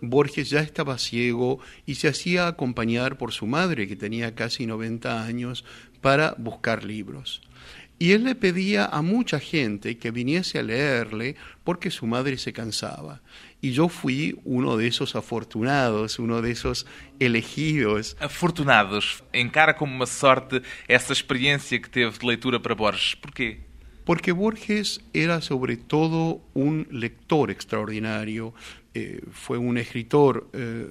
Borges 0.00 0.48
ya 0.48 0.60
estaba 0.60 0.96
ciego 0.96 1.58
y 1.84 1.96
se 1.96 2.08
hacía 2.08 2.46
acompañar 2.46 3.18
por 3.18 3.32
su 3.32 3.46
madre, 3.46 3.86
que 3.86 3.96
tenía 3.96 4.34
casi 4.34 4.66
90 4.66 5.24
años, 5.24 5.64
para 6.00 6.34
buscar 6.38 6.84
libros. 6.84 7.42
Y 7.98 8.12
él 8.12 8.24
le 8.24 8.36
pedía 8.36 8.86
a 8.86 9.02
mucha 9.02 9.40
gente 9.40 9.98
que 9.98 10.12
viniese 10.12 10.60
a 10.60 10.62
leerle 10.62 11.34
porque 11.64 11.90
su 11.90 12.06
madre 12.06 12.38
se 12.38 12.52
cansaba. 12.52 13.22
Y 13.60 13.72
yo 13.72 13.88
fui 13.88 14.38
uno 14.44 14.76
de 14.76 14.86
esos 14.86 15.16
afortunados, 15.16 16.20
uno 16.20 16.40
de 16.40 16.52
esos 16.52 16.86
elegidos. 17.18 18.16
Afortunados. 18.20 19.24
Encara 19.32 19.74
como 19.74 19.94
uma 19.94 20.06
sorte 20.06 20.62
essa 20.86 21.12
experiência 21.12 21.80
que 21.82 21.88
teve 21.88 22.16
de 22.16 22.26
leitura 22.26 22.60
para 22.60 22.76
Borges. 22.76 23.16
Porquê? 23.16 23.66
Porque 24.04 24.32
Borges 24.32 25.00
era 25.12 25.42
sobre 25.42 25.76
todo 25.76 26.40
un 26.54 26.86
lector 26.90 27.50
extraordinario, 27.50 28.54
eh, 28.98 29.20
fue 29.30 29.58
un 29.58 29.78
escritor, 29.78 30.48
eh, 30.52 30.90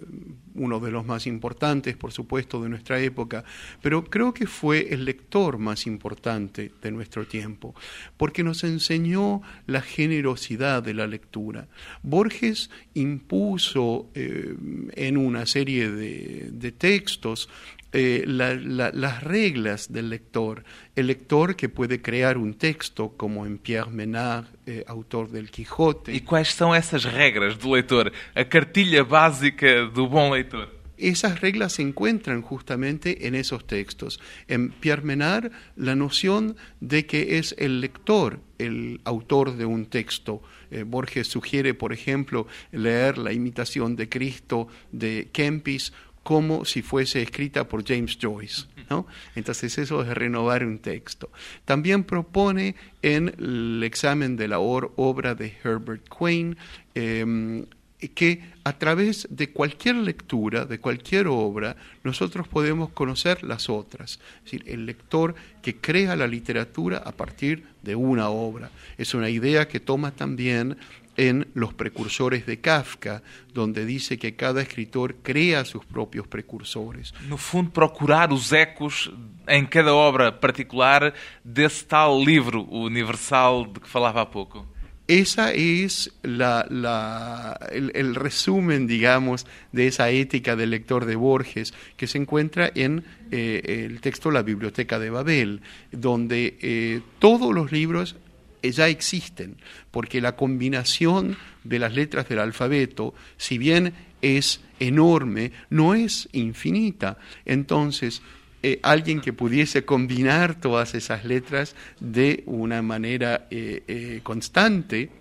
uno 0.56 0.80
de 0.80 0.92
los 0.92 1.06
más 1.06 1.28
importantes, 1.28 1.98
por 1.98 2.14
supuesto, 2.14 2.64
de 2.64 2.70
nuestra 2.70 3.02
época, 3.02 3.44
pero 3.82 4.06
creo 4.06 4.34
que 4.34 4.48
fue 4.48 4.94
el 4.94 5.04
lector 5.04 5.58
más 5.58 5.86
importante 5.88 6.72
de 6.82 6.92
nuestro 6.92 7.28
tiempo, 7.28 7.76
porque 8.16 8.44
nos 8.46 8.64
enseñó 8.64 9.42
la 9.66 9.82
generosidad 9.82 10.82
de 10.84 10.94
la 10.94 11.06
lectura. 11.06 11.68
Borges 12.02 12.70
impuso 12.94 14.10
eh, 14.14 14.56
en 14.94 15.18
una 15.18 15.46
serie 15.46 15.92
de, 15.92 16.72
textos 16.78 17.50
la, 17.92 18.54
la, 18.54 18.92
las 18.92 19.24
reglas 19.24 19.92
del 19.92 20.10
lector. 20.10 20.64
El 20.96 21.08
lector 21.08 21.58
que 21.58 21.68
puede 21.68 22.02
crear 22.02 22.38
un 22.38 22.54
texto, 22.54 23.14
como 23.18 23.46
en 23.46 23.58
Pierre 23.58 23.92
Menard, 23.92 24.57
eh, 24.68 24.84
autor 24.86 25.30
del 25.30 25.50
Quijote. 25.50 26.12
E 26.12 26.20
quais 26.20 26.54
são 26.54 26.76
essas 26.76 27.06
regras 27.06 27.56
do 27.56 27.72
leitor? 27.72 28.12
A 28.36 28.44
cartilha 28.44 29.04
básica 29.04 29.86
do 29.88 30.08
bom 30.08 30.30
leitor? 30.30 30.70
Esas 30.98 31.40
reglas 31.40 31.74
se 31.74 31.84
encuentran 31.84 32.42
justamente 32.42 33.28
en 33.28 33.36
esos 33.36 33.66
textos. 33.66 34.20
En 34.48 34.72
Pierre 34.72 35.04
Menard, 35.04 35.52
la 35.76 35.96
noción 35.96 36.58
de 36.82 37.06
que 37.06 37.38
es 37.38 37.56
el 37.58 37.82
lector 37.82 38.40
el 38.58 39.02
autor 39.04 39.56
de 39.56 39.66
un 39.66 39.86
texto. 39.86 40.42
Eh, 40.72 40.84
Borges 40.84 41.28
sugiere, 41.28 41.74
por 41.74 41.94
ejemplo, 41.94 42.48
leer 42.72 43.18
La 43.18 43.34
imitación 43.34 43.96
de 43.96 44.10
Cristo 44.10 44.68
de 44.92 45.30
Kempis 45.32 45.94
como 46.28 46.66
si 46.66 46.82
fuese 46.82 47.22
escrita 47.22 47.70
por 47.70 47.88
James 47.88 48.18
Joyce. 48.22 48.66
¿no? 48.90 49.08
Entonces 49.34 49.78
eso 49.78 50.02
es 50.02 50.10
renovar 50.10 50.66
un 50.66 50.80
texto. 50.80 51.32
También 51.64 52.04
propone 52.04 52.76
en 53.02 53.34
el 53.38 53.82
examen 53.86 54.36
de 54.36 54.50
la 54.50 54.60
obra 54.60 55.36
de 55.36 55.54
Herbert 55.64 56.10
Quain 56.10 56.58
eh, 56.96 57.66
que 58.14 58.44
a 58.66 58.78
través 58.78 59.30
de 59.30 59.52
cualquier 59.52 59.96
lectura, 59.96 60.66
de 60.66 60.82
cualquier 60.82 61.28
obra, 61.28 61.78
nosotros 62.04 62.46
podemos 62.50 62.90
conocer 62.90 63.46
las 63.46 63.70
otras. 63.70 64.20
Es 64.40 64.44
decir, 64.44 64.64
el 64.68 64.86
lector 64.86 65.34
que 65.62 65.78
crea 65.78 66.18
la 66.18 66.28
literatura 66.28 66.98
a 66.98 67.14
partir 67.14 67.64
de 67.84 67.96
una 67.96 68.28
obra. 68.28 68.70
Es 68.98 69.14
una 69.14 69.30
idea 69.30 69.70
que 69.70 69.80
toma 69.80 70.12
también 70.12 70.76
en 71.18 71.48
Los 71.54 71.74
precursores 71.74 72.46
de 72.46 72.62
Kafka, 72.62 73.24
donde 73.54 73.86
dice 73.86 74.18
que 74.18 74.36
cada 74.36 74.62
escritor 74.62 75.16
crea 75.24 75.66
sus 75.66 75.84
propios 75.86 76.28
precursores. 76.28 77.14
No 77.28 77.38
fundo, 77.38 77.72
procurar 77.72 78.32
os 78.32 78.54
ecos 78.54 79.12
em 79.48 79.66
cada 79.66 79.94
obra 79.94 80.32
particular 80.32 81.14
desse 81.44 81.84
tal 81.86 82.24
livro 82.24 82.64
universal 82.70 83.66
de 83.66 83.80
que 83.80 83.88
falava 83.88 84.22
há 84.22 84.26
pouco. 84.26 84.66
Esa 85.08 85.54
es 85.54 86.14
la, 86.22 86.68
la, 86.70 87.58
el, 87.72 87.94
el, 87.96 88.14
resumen, 88.14 88.88
digamos, 88.88 89.48
de 89.72 89.88
esa 89.88 90.10
ética 90.10 90.58
del 90.58 90.72
lector 90.72 91.06
de 91.06 91.16
Borges, 91.16 91.74
que 91.96 92.08
se 92.08 92.18
encuentra 92.18 92.70
en 92.76 93.06
eh, 93.32 93.86
el 93.88 94.02
texto 94.02 94.32
La 94.32 94.44
Biblioteca 94.44 95.00
de 95.00 95.10
Babel, 95.10 95.62
donde 95.94 96.58
eh, 96.62 97.02
todos 97.20 97.56
los 97.56 97.72
libros 97.72 98.18
ya 98.62 98.88
existen, 98.88 99.58
porque 99.92 100.22
la 100.22 100.36
combinación 100.36 101.38
de 101.64 101.80
las 101.80 101.94
letras 101.94 102.30
del 102.30 102.40
alfabeto, 102.40 103.14
si 103.38 103.58
bien 103.58 103.94
es 104.22 104.62
enorme, 104.80 105.52
no 105.70 105.94
es 105.94 106.30
infinita. 106.32 107.18
Entonces, 107.46 108.22
eh, 108.64 108.80
alguien 108.84 109.22
que 109.22 109.34
pudiese 109.34 109.86
combinar 109.86 110.60
todas 110.60 110.96
esas 110.96 111.26
letras 111.26 111.76
de 112.00 112.44
una 112.46 112.82
manera 112.82 113.48
eh, 113.52 113.84
eh, 113.88 114.20
constante, 114.24 115.12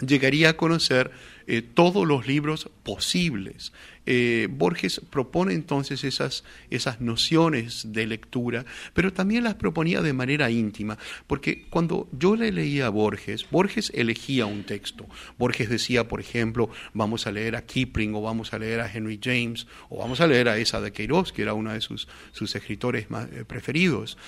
llegaría 0.00 0.50
a 0.50 0.56
conocer 0.56 1.10
todos 1.74 2.06
los 2.06 2.26
libros 2.26 2.70
posibles. 2.82 3.72
Eh, 4.04 4.48
Borges 4.50 5.00
propone 5.10 5.54
entonces 5.54 6.02
esas, 6.02 6.42
esas 6.70 7.00
nociones 7.00 7.92
de 7.92 8.06
lectura, 8.06 8.64
pero 8.94 9.12
también 9.12 9.44
las 9.44 9.54
proponía 9.54 10.02
de 10.02 10.12
manera 10.12 10.50
íntima, 10.50 10.98
porque 11.26 11.66
cuando 11.70 12.08
yo 12.12 12.34
le 12.34 12.50
leía 12.50 12.86
a 12.86 12.90
Borges, 12.90 13.46
Borges 13.50 13.92
elegía 13.94 14.46
un 14.46 14.64
texto. 14.64 15.06
Borges 15.38 15.68
decía, 15.68 16.08
por 16.08 16.20
ejemplo, 16.20 16.68
vamos 16.94 17.26
a 17.26 17.32
leer 17.32 17.54
a 17.54 17.64
Kipling 17.64 18.14
o 18.14 18.22
vamos 18.22 18.52
a 18.52 18.58
leer 18.58 18.80
a 18.80 18.92
Henry 18.92 19.20
James 19.22 19.66
o 19.88 19.98
vamos 19.98 20.20
a 20.20 20.26
leer 20.26 20.48
a 20.48 20.58
esa 20.58 20.80
de 20.80 20.92
Queiroz, 20.92 21.32
que 21.32 21.42
era 21.42 21.54
uno 21.54 21.72
de 21.72 21.80
sus, 21.80 22.08
sus 22.32 22.54
escritores 22.56 23.10
más 23.10 23.28
eh, 23.32 23.44
preferidos. 23.44 24.18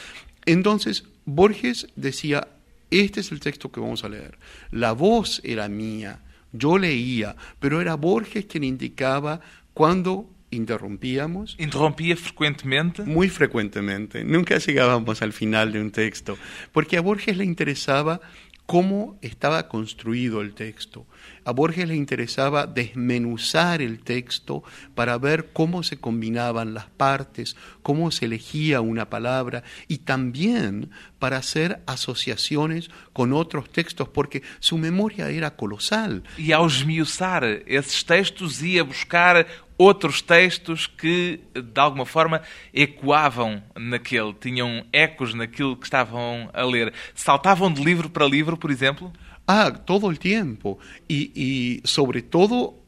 Entonces, 0.46 1.04
Borges 1.24 1.88
decía, 1.96 2.48
este 2.90 3.20
es 3.20 3.32
el 3.32 3.40
texto 3.40 3.72
que 3.72 3.80
vamos 3.80 4.04
a 4.04 4.08
leer. 4.08 4.38
La 4.70 4.92
voz 4.92 5.40
era 5.42 5.68
mía, 5.68 6.20
yo 6.52 6.78
leía, 6.78 7.34
pero 7.58 7.80
era 7.80 7.96
Borges 7.96 8.46
quien 8.46 8.62
indicaba 8.62 9.40
cuando 9.74 10.30
interrumpíamos. 10.50 11.56
¿Interrumpía 11.58 12.16
frecuentemente? 12.16 13.02
Muy 13.02 13.28
frecuentemente. 13.28 14.24
Nunca 14.24 14.58
llegábamos 14.58 15.20
al 15.20 15.32
final 15.32 15.72
de 15.72 15.80
un 15.80 15.90
texto, 15.90 16.38
porque 16.72 16.96
a 16.96 17.00
Borges 17.00 17.36
le 17.36 17.44
interesaba 17.44 18.20
cómo 18.66 19.18
estaba 19.20 19.68
construido 19.68 20.40
el 20.40 20.54
texto. 20.54 21.06
A 21.44 21.52
Borges 21.52 21.86
le 21.86 21.94
interesaba 21.94 22.66
desmenuzar 22.66 23.82
el 23.82 24.00
texto 24.00 24.62
para 24.94 25.18
ver 25.18 25.50
cómo 25.52 25.82
se 25.82 25.98
combinaban 25.98 26.72
las 26.72 26.86
partes, 26.86 27.56
cómo 27.82 28.10
se 28.10 28.24
elegía 28.24 28.80
una 28.80 29.10
palabra 29.10 29.62
y 29.86 29.98
también 29.98 30.90
para 31.18 31.36
hacer 31.36 31.82
asociaciones 31.86 32.90
con 33.12 33.32
otros 33.32 33.70
textos, 33.70 34.08
porque 34.08 34.42
su 34.58 34.78
memoria 34.78 35.28
era 35.30 35.50
colosal. 35.50 36.22
E 36.38 36.52
ao 36.52 36.66
esmiuçar 36.66 37.44
esses 37.66 38.04
textos 38.04 38.62
ia 38.62 38.82
buscar 38.82 39.46
outros 39.76 40.22
textos 40.22 40.86
que, 40.86 41.40
de 41.52 41.80
alguma 41.80 42.06
forma, 42.06 42.42
ecoavam 42.72 43.62
naquele, 43.74 44.32
tinham 44.34 44.86
ecos 44.92 45.34
naquilo 45.34 45.76
que 45.76 45.84
estavam 45.84 46.48
a 46.52 46.62
ler. 46.64 46.92
Saltavam 47.14 47.72
de 47.72 47.82
livro 47.82 48.08
para 48.08 48.26
livro, 48.26 48.56
por 48.56 48.70
exemplo? 48.70 49.12
Ah, 49.46 49.82
todo 49.84 50.10
el 50.10 50.18
tiempo. 50.18 50.78
Y, 51.08 51.32
y 51.34 51.80
sobre 51.84 52.22
todo 52.22 52.83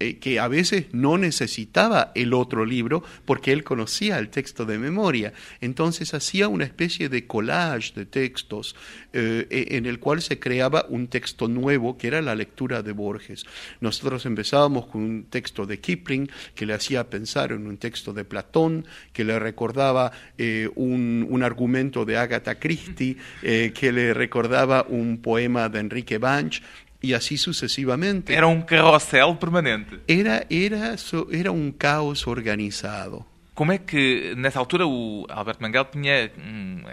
eh, 0.00 0.18
que 0.18 0.38
a 0.38 0.46
veces 0.46 0.86
no 0.92 1.18
necesitaba 1.18 2.12
el 2.14 2.32
otro 2.32 2.64
libro 2.64 3.02
porque 3.24 3.50
él 3.50 3.64
conocía 3.64 4.18
el 4.20 4.28
texto 4.28 4.64
de 4.64 4.78
memoria. 4.78 5.32
Entonces 5.60 6.14
hacía 6.14 6.46
una 6.46 6.64
especie 6.64 7.08
de 7.08 7.26
collage 7.26 7.94
de 7.96 8.06
textos 8.06 8.76
eh, 9.12 9.48
e, 9.50 9.76
en 9.76 9.86
el 9.86 9.98
cual 9.98 10.22
se 10.22 10.38
creaba 10.38 10.86
un 10.88 11.08
texto 11.08 11.48
nuevo 11.48 11.98
que 11.98 12.06
era 12.06 12.22
la 12.22 12.36
lectura 12.36 12.84
de 12.84 12.92
Borges. 12.92 13.44
Nosotros 13.80 14.24
empezábamos 14.24 14.86
con 14.86 15.02
un 15.02 15.24
texto 15.24 15.66
de 15.66 15.80
Kipling 15.80 16.30
que 16.54 16.64
le 16.64 16.74
hacía 16.74 17.10
pensar 17.10 17.50
en 17.50 17.66
un 17.66 17.76
texto 17.76 18.12
de 18.12 18.24
Platón, 18.24 18.86
que 19.12 19.24
le 19.24 19.40
recordaba 19.40 20.12
eh, 20.36 20.70
un, 20.76 21.26
un, 21.28 21.42
argumento 21.42 22.04
de 22.04 22.18
Agatha 22.18 22.60
Christie, 22.60 23.16
que 23.42 23.92
le 23.92 24.14
recordaba 24.14 24.84
un 24.88 25.18
poema 25.18 25.68
de 25.68 25.80
Enrique 25.80 26.18
Banch 26.18 26.62
y 27.00 27.12
así 27.12 27.38
sucesivamente. 27.38 28.34
Era 28.34 28.46
un 28.46 28.62
carrossel 28.62 29.36
permanente. 29.38 30.00
Era, 30.06 30.46
era, 30.50 30.96
era 31.30 31.50
un 31.50 31.72
caos 31.72 32.26
organizado. 32.26 33.26
Como 33.58 33.72
é 33.72 33.78
que, 33.78 34.34
nessa 34.36 34.60
altura, 34.60 34.86
o 34.86 35.26
Alberto 35.28 35.60
Manguel 35.60 35.84
tinha, 35.86 36.30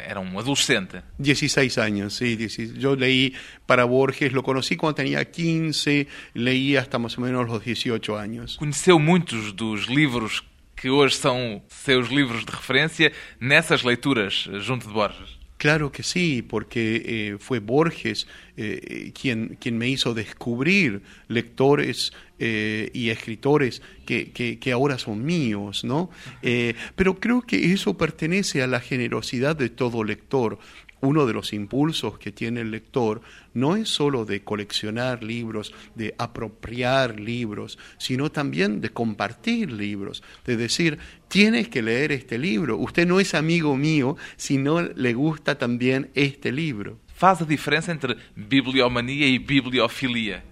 era 0.03 0.19
um 0.19 0.39
adolescente? 0.39 1.03
16 1.19 1.77
años, 1.77 2.15
sí. 2.15 2.35
Yo 2.75 2.95
leí 2.95 3.35
para 3.67 3.85
Borges, 3.85 4.33
lo 4.33 4.41
conocí 4.41 4.75
cuando 4.75 4.95
tenía 4.95 5.24
15, 5.24 6.07
leí 6.33 6.75
hasta 6.75 6.97
más 6.97 7.19
o 7.19 7.21
menos 7.21 7.47
los 7.47 7.63
18 7.63 8.17
años. 8.17 8.57
Conheceu 8.57 8.97
muitos 8.97 9.55
dos 9.55 9.88
livros 9.88 10.43
que 10.75 10.89
hoje 10.89 11.15
são 11.17 11.62
seus 11.67 12.09
livros 12.09 12.43
de 12.43 12.51
referência 12.51 13.12
nessas 13.39 13.83
leituras 13.83 14.50
junto 14.62 14.88
de 14.88 14.93
Borges? 14.93 15.34
Claro 15.57 15.91
que 15.91 16.03
sí, 16.03 16.41
porque 16.41 17.03
eh, 17.05 17.38
fue 17.39 17.59
Borges 17.59 18.27
eh, 18.57 19.12
quien, 19.19 19.57
quien 19.59 19.77
me 19.77 19.88
hizo 19.88 20.13
descubrir 20.13 21.01
lectores 21.27 22.12
eh, 22.38 22.89
y 22.93 23.12
escritores 23.12 23.81
que, 24.05 24.31
que, 24.31 24.59
que, 24.59 24.71
ahora 24.74 24.97
son 24.97 25.24
míos, 25.24 25.85
¿no? 25.85 26.09
Eh, 26.41 26.75
pero 26.97 27.17
creo 27.17 27.41
que 27.41 27.71
eso 27.71 27.97
pertenece 27.97 28.62
a 28.62 28.67
la 28.67 28.81
generosidad 28.81 29.55
de 29.55 29.69
todo 29.69 30.03
lector 30.03 30.59
uno 31.05 31.25
de 31.25 31.33
los 31.33 31.53
impulsos 31.53 32.17
que 32.17 32.31
tiene 32.31 32.62
el 32.62 32.71
lector 32.71 33.21
no 33.53 33.75
es 33.75 33.89
solo 33.89 34.25
de 34.25 34.43
coleccionar 34.43 35.24
libros, 35.24 35.74
de 35.95 36.13
apropiar 36.17 37.19
libros, 37.19 37.77
sino 37.97 38.31
también 38.31 38.81
de 38.81 38.89
compartir 38.89 39.71
libros, 39.71 40.24
de 40.45 40.57
decir, 40.57 40.97
tienes 41.27 41.69
que 41.69 41.81
leer 41.81 42.12
este 42.12 42.38
libro, 42.38 42.77
usted 42.77 43.07
no 43.07 43.19
es 43.19 43.33
amigo 43.33 43.77
mío 43.77 44.17
si 44.35 44.57
no 44.57 44.81
le 44.81 45.13
gusta 45.13 45.57
también 45.57 46.09
este 46.13 46.51
libro. 46.51 47.00
¿Faz 47.13 47.41
a 47.41 47.45
diferencia 47.45 47.94
entre 47.94 48.18
bibliomanía 48.35 49.27
y 49.27 49.37
bibliofilia? 49.37 50.44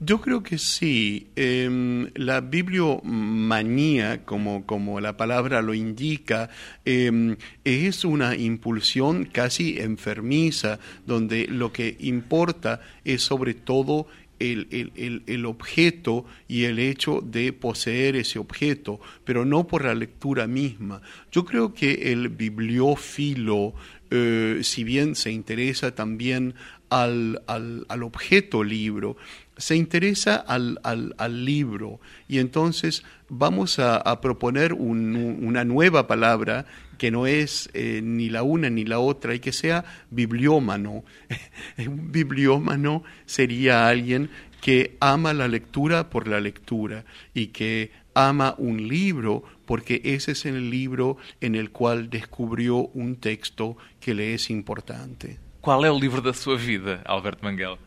Yo 0.00 0.20
creo 0.20 0.42
que 0.42 0.58
sí. 0.58 1.28
Eh, 1.36 2.10
la 2.14 2.40
bibliomanía, 2.40 4.24
como, 4.24 4.66
como 4.66 5.00
la 5.00 5.16
palabra 5.16 5.62
lo 5.62 5.74
indica, 5.74 6.50
eh, 6.84 7.36
es 7.64 8.04
una 8.04 8.36
impulsión 8.36 9.24
casi 9.24 9.78
enfermiza, 9.78 10.78
donde 11.06 11.46
lo 11.46 11.72
que 11.72 11.96
importa 12.00 12.80
es 13.04 13.22
sobre 13.22 13.54
todo 13.54 14.06
el, 14.38 14.66
el, 14.96 15.22
el, 15.26 15.46
objeto 15.46 16.24
y 16.48 16.64
el 16.64 16.78
hecho 16.78 17.20
de 17.20 17.52
poseer 17.52 18.16
ese 18.16 18.38
objeto, 18.38 19.00
pero 19.24 19.44
no 19.44 19.66
por 19.66 19.84
la 19.84 19.94
lectura 19.94 20.46
misma. 20.46 21.00
Yo 21.30 21.44
creo 21.44 21.72
que 21.72 22.12
el 22.12 22.28
bibliófilo, 22.28 23.74
eh, 24.10 24.60
si 24.62 24.84
bien 24.84 25.14
se 25.14 25.30
interesa 25.30 25.94
también 25.94 26.54
al, 26.94 27.42
al, 27.48 27.86
al 27.88 28.02
objeto 28.04 28.62
libro, 28.62 29.16
se 29.56 29.74
interesa 29.74 30.36
al, 30.36 30.78
al, 30.84 31.14
al, 31.18 31.44
libro 31.44 31.98
y 32.28 32.38
entonces 32.38 33.02
vamos 33.28 33.80
a, 33.80 34.20
proponer 34.20 34.72
un, 34.72 35.16
una 35.42 35.64
nueva 35.64 36.06
palabra 36.06 36.66
que 36.96 37.10
no 37.10 37.26
es 37.26 37.68
eh, 37.74 38.00
ni 38.02 38.30
la 38.30 38.44
una 38.44 38.70
ni 38.70 38.84
la 38.84 39.00
otra 39.00 39.34
y 39.34 39.40
que 39.40 39.52
sea 39.52 39.84
bibliómano. 40.10 41.04
un 41.78 42.12
bibliómano 42.12 43.02
sería 43.26 43.88
alguien 43.88 44.30
que 44.60 44.96
ama 45.00 45.34
la 45.34 45.48
lectura 45.48 46.10
por 46.10 46.28
la 46.28 46.40
lectura 46.40 47.04
y 47.34 47.48
que 47.48 47.90
ama 48.14 48.54
un 48.56 48.86
libro 48.86 49.42
porque 49.66 50.00
ese 50.04 50.32
es 50.32 50.46
el 50.46 50.70
libro 50.70 51.16
en 51.40 51.56
el 51.56 51.70
cual 51.70 52.08
descubrió 52.08 52.76
un 52.76 53.16
texto 53.16 53.76
que 53.98 54.14
le 54.14 54.34
es 54.34 54.48
importante. 54.48 55.38
¿Cuál 55.64 55.86
es 55.86 55.92
el 55.92 55.98
libro 55.98 56.20
de 56.20 56.34
su 56.34 56.54
vida, 56.58 57.02
Albert 57.06 57.42
Manguel? 57.42 57.78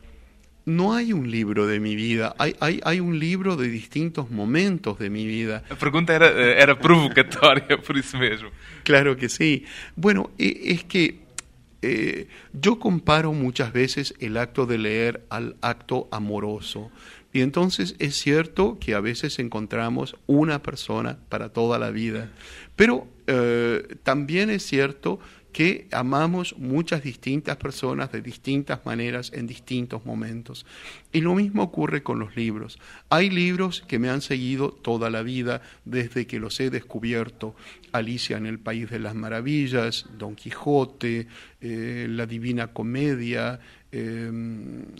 no 0.64 0.94
hay 0.94 1.14
un 1.14 1.30
libro 1.30 1.66
de 1.66 1.80
mi 1.80 1.96
vida, 1.96 2.34
hay, 2.38 2.54
hay, 2.60 2.78
hay, 2.84 3.00
un 3.00 3.18
libro 3.18 3.56
de 3.56 3.68
distintos 3.68 4.30
momentos 4.30 4.98
de 4.98 5.08
mi 5.08 5.26
vida. 5.26 5.62
La 5.70 5.76
pregunta 5.76 6.14
era, 6.14 6.28
eh, 6.28 6.60
era 6.60 6.78
provocatoria, 6.78 7.80
por 7.80 7.96
eso 7.96 8.18
mismo. 8.18 8.50
Claro 8.82 9.16
que 9.16 9.30
sí. 9.30 9.64
Bueno, 9.96 10.30
es 10.36 10.84
que 10.84 11.20
eh, 11.80 12.26
yo 12.52 12.78
comparo 12.78 13.32
muchas 13.32 13.72
veces 13.72 14.14
el 14.18 14.36
acto 14.36 14.66
de 14.66 14.76
leer 14.76 15.24
al 15.30 15.56
acto 15.62 16.08
amoroso. 16.10 16.90
Y 17.32 17.40
entonces 17.40 17.94
es 17.98 18.16
cierto 18.16 18.78
que 18.80 18.94
a 18.94 19.00
veces 19.00 19.38
encontramos 19.38 20.16
una 20.26 20.62
persona 20.62 21.18
para 21.28 21.50
toda 21.50 21.78
la 21.78 21.90
vida, 21.90 22.30
pero 22.74 23.06
eh, 23.26 23.96
también 24.02 24.50
es 24.50 24.64
cierto 24.64 25.20
que 25.20 25.37
amamos 25.90 26.56
muchas 26.56 27.02
distintas 27.02 27.56
personas 27.56 28.12
de 28.12 28.22
distintas 28.22 28.84
maneras 28.84 29.32
en 29.34 29.46
distintos 29.46 30.04
momentos. 30.04 30.66
Y 31.12 31.20
lo 31.20 31.34
mismo 31.34 31.62
ocurre 31.62 32.02
con 32.02 32.18
los 32.18 32.36
libros. 32.36 32.78
Hay 33.08 33.30
libros 33.30 33.82
que 33.88 33.98
me 33.98 34.08
han 34.08 34.20
seguido 34.20 34.70
toda 34.70 35.10
la 35.10 35.22
vida 35.22 35.62
desde 35.84 36.26
que 36.26 36.38
los 36.38 36.60
he 36.60 36.70
descubierto. 36.70 37.56
Alicia 37.90 38.36
en 38.36 38.46
el 38.46 38.58
País 38.58 38.90
de 38.90 38.98
las 38.98 39.14
Maravillas, 39.14 40.06
Don 40.18 40.36
Quijote, 40.36 41.26
eh, 41.60 42.06
La 42.08 42.26
Divina 42.26 42.68
Comedia, 42.68 43.58
eh, 43.92 44.30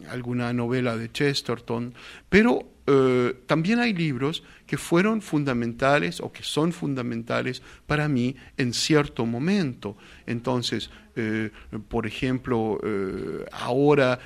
alguna 0.09 0.53
novela 0.53 0.96
de 0.96 1.11
Chesterton, 1.12 1.94
pero 2.29 2.79
eh, 2.90 3.35
también 3.44 3.81
hay 3.81 3.92
libros 3.92 4.42
que 4.66 4.79
fueron 4.79 5.20
fundamentales 5.20 6.20
o 6.20 6.33
que 6.33 6.42
son 6.42 6.72
fundamentales 6.72 7.62
para 7.87 8.09
mí 8.09 8.35
en 8.57 8.72
cierto 8.72 9.27
momento. 9.27 9.98
Entonces, 10.27 10.90
eh, 11.14 11.51
por 11.88 12.07
ejemplo, 12.07 12.81
eh, 12.83 13.44
ahora 13.53 14.18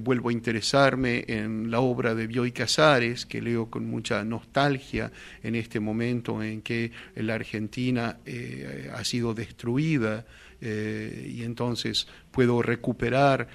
vuelvo 0.00 0.30
a 0.30 0.32
interesarme 0.32 1.24
en 1.28 1.70
la 1.70 1.78
obra 1.78 2.16
de 2.16 2.26
Bioy 2.26 2.50
Casares, 2.50 3.24
que 3.24 3.40
leo 3.40 3.70
con 3.70 3.86
mucha 3.86 4.24
nostalgia 4.24 5.12
en 5.44 5.54
este 5.54 5.78
momento 5.78 6.42
en 6.42 6.60
que 6.62 6.90
la 7.14 7.34
Argentina 7.34 8.18
ha 8.92 9.04
sido 9.04 9.32
destruida 9.32 10.26
eh, 10.60 11.26
y 11.28 11.42
entonces 11.42 12.06
puedo 12.30 12.62
recuperar 12.62 13.48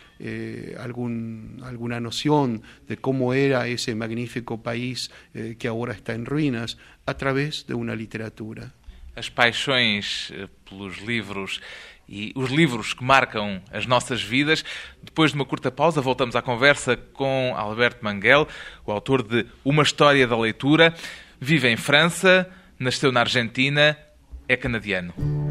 algún, 0.79 1.61
alguna 1.63 1.99
noción 1.99 2.61
de 2.87 2.97
cómo 2.97 3.33
era 3.33 3.67
ese 3.67 3.95
magnífico 3.95 4.61
país 4.61 5.11
que 5.57 5.67
ahora 5.67 5.93
está 5.93 6.13
en 6.13 6.25
ruinas 6.25 6.77
a 7.05 7.15
través 7.15 7.67
de 7.67 7.73
una 7.73 7.95
literatura. 7.95 8.73
As 9.15 9.31
paixões 9.31 10.33
pelos 10.67 10.99
livros 10.99 11.61
e 12.07 12.31
os 12.35 12.51
livros 12.51 12.93
que 12.93 13.03
marcam 13.03 13.61
as 13.71 13.85
nossas 13.85 14.21
vidas. 14.21 14.63
Depois 15.01 15.31
de 15.31 15.35
uma 15.35 15.45
curta 15.45 15.71
pausa, 15.71 16.01
voltamos 16.01 16.35
à 16.35 16.41
conversa 16.41 16.95
com 16.95 17.53
Alberto 17.55 18.03
Manguel, 18.03 18.47
o 18.85 18.91
autor 18.91 19.23
de 19.23 19.45
Uma 19.63 19.83
História 19.83 20.27
da 20.27 20.37
Leitura. 20.37 20.93
Vive 21.39 21.67
em 21.67 21.77
França, 21.77 22.49
nasceu 22.79 23.11
na 23.11 23.21
Argentina, 23.21 23.97
é 24.47 24.55
canadiano. 24.55 25.44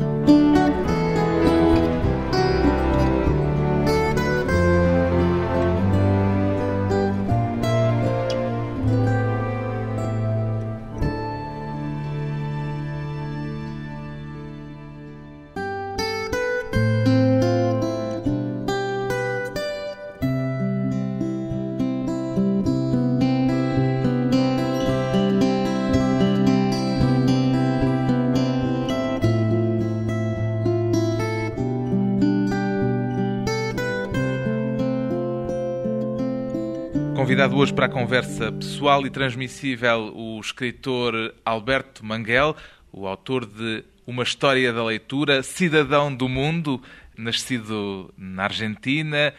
Para 37.84 37.92
a 37.92 38.00
conversa 38.00 38.50
pessoal 38.50 39.06
e 39.06 39.10
transmissível 39.10 40.10
o 40.16 40.40
escritor 40.40 41.34
Alberto 41.44 42.02
Manguel, 42.02 42.56
o 42.90 43.06
autor 43.06 43.44
de 43.44 43.84
Uma 44.06 44.22
História 44.22 44.72
da 44.72 44.82
Leitura, 44.82 45.42
cidadão 45.42 46.14
do 46.14 46.26
mundo, 46.26 46.82
nascido 47.14 48.10
na 48.16 48.44
Argentina, 48.44 49.34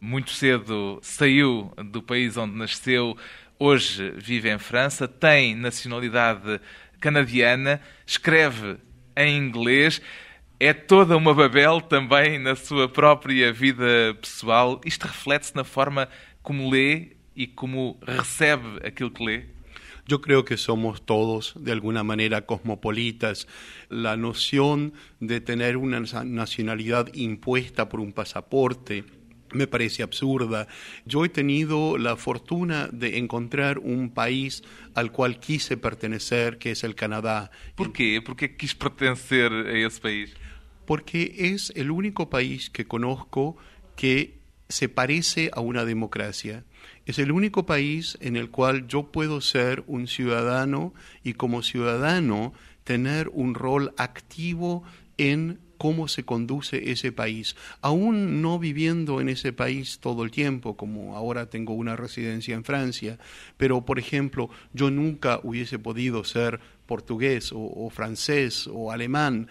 muito 0.00 0.32
cedo 0.32 0.98
saiu 1.02 1.72
do 1.92 2.02
país 2.02 2.36
onde 2.36 2.56
nasceu, 2.56 3.16
hoje 3.60 4.12
vive 4.16 4.50
em 4.50 4.58
França, 4.58 5.06
tem 5.06 5.54
nacionalidade 5.54 6.60
canadiana, 6.98 7.80
escreve 8.04 8.76
em 9.16 9.38
inglês. 9.38 10.02
É 10.58 10.72
toda 10.72 11.16
uma 11.16 11.32
Babel 11.32 11.80
também 11.80 12.40
na 12.40 12.56
sua 12.56 12.88
própria 12.88 13.52
vida 13.52 14.16
pessoal. 14.20 14.80
Isto 14.84 15.06
reflete-se 15.06 15.54
na 15.54 15.62
forma 15.62 16.08
como 16.42 16.68
lê 16.68 17.13
y 17.34 17.48
cómo 17.48 17.98
recibe 18.00 18.86
aquel 18.86 19.12
que 19.12 19.24
lee? 19.24 19.44
Yo 20.06 20.20
creo 20.20 20.44
que 20.44 20.58
somos 20.58 21.06
todos 21.06 21.54
de 21.56 21.72
alguna 21.72 22.04
manera 22.04 22.44
cosmopolitas. 22.44 23.48
La 23.88 24.16
noción 24.16 24.92
de 25.20 25.40
tener 25.40 25.78
una 25.78 26.00
nacionalidad 26.00 27.08
impuesta 27.14 27.88
por 27.88 28.00
un 28.00 28.12
pasaporte 28.12 29.04
me 29.54 29.66
parece 29.66 30.02
absurda. 30.02 30.68
Yo 31.06 31.24
he 31.24 31.28
tenido 31.28 31.96
la 31.96 32.16
fortuna 32.16 32.88
de 32.92 33.18
encontrar 33.18 33.78
un 33.78 34.10
país 34.10 34.62
al 34.94 35.10
cual 35.12 35.38
quise 35.40 35.76
pertenecer, 35.76 36.58
que 36.58 36.72
es 36.72 36.84
el 36.84 36.94
Canadá. 36.94 37.50
¿Por 37.74 37.92
qué? 37.92 38.20
¿Por 38.20 38.36
qué 38.36 38.56
quis 38.56 38.74
pertenecer 38.74 39.52
a 39.52 39.86
ese 39.86 40.00
país? 40.00 40.34
Porque 40.86 41.34
es 41.38 41.72
el 41.76 41.90
único 41.90 42.28
país 42.28 42.68
que 42.68 42.84
conozco 42.84 43.56
que 43.96 44.38
se 44.68 44.88
parece 44.88 45.50
a 45.54 45.60
una 45.60 45.84
democracia. 45.84 46.64
Es 47.06 47.18
el 47.18 47.32
único 47.32 47.66
país 47.66 48.16
en 48.20 48.36
el 48.36 48.50
cual 48.50 48.86
yo 48.86 49.10
puedo 49.12 49.40
ser 49.40 49.84
un 49.86 50.06
ciudadano 50.06 50.94
y 51.22 51.34
como 51.34 51.62
ciudadano 51.62 52.54
tener 52.82 53.28
un 53.32 53.54
rol 53.54 53.92
activo 53.96 54.84
en 55.18 55.58
cómo 55.78 56.08
se 56.08 56.24
conduce 56.24 56.90
ese 56.90 57.12
país, 57.12 57.56
aún 57.80 58.42
no 58.42 58.58
viviendo 58.58 59.20
en 59.20 59.28
ese 59.28 59.52
país 59.52 59.98
todo 60.00 60.24
el 60.24 60.30
tiempo, 60.30 60.76
como 60.76 61.16
ahora 61.16 61.50
tengo 61.50 61.74
una 61.74 61.96
residencia 61.96 62.54
en 62.54 62.64
Francia, 62.64 63.18
pero 63.56 63.84
por 63.84 63.98
ejemplo, 63.98 64.50
yo 64.72 64.90
nunca 64.90 65.40
hubiese 65.42 65.78
podido 65.78 66.24
ser 66.24 66.60
portugués 66.86 67.50
o, 67.54 67.88
francés 67.90 68.68
o 68.70 68.92
alemán, 68.92 69.48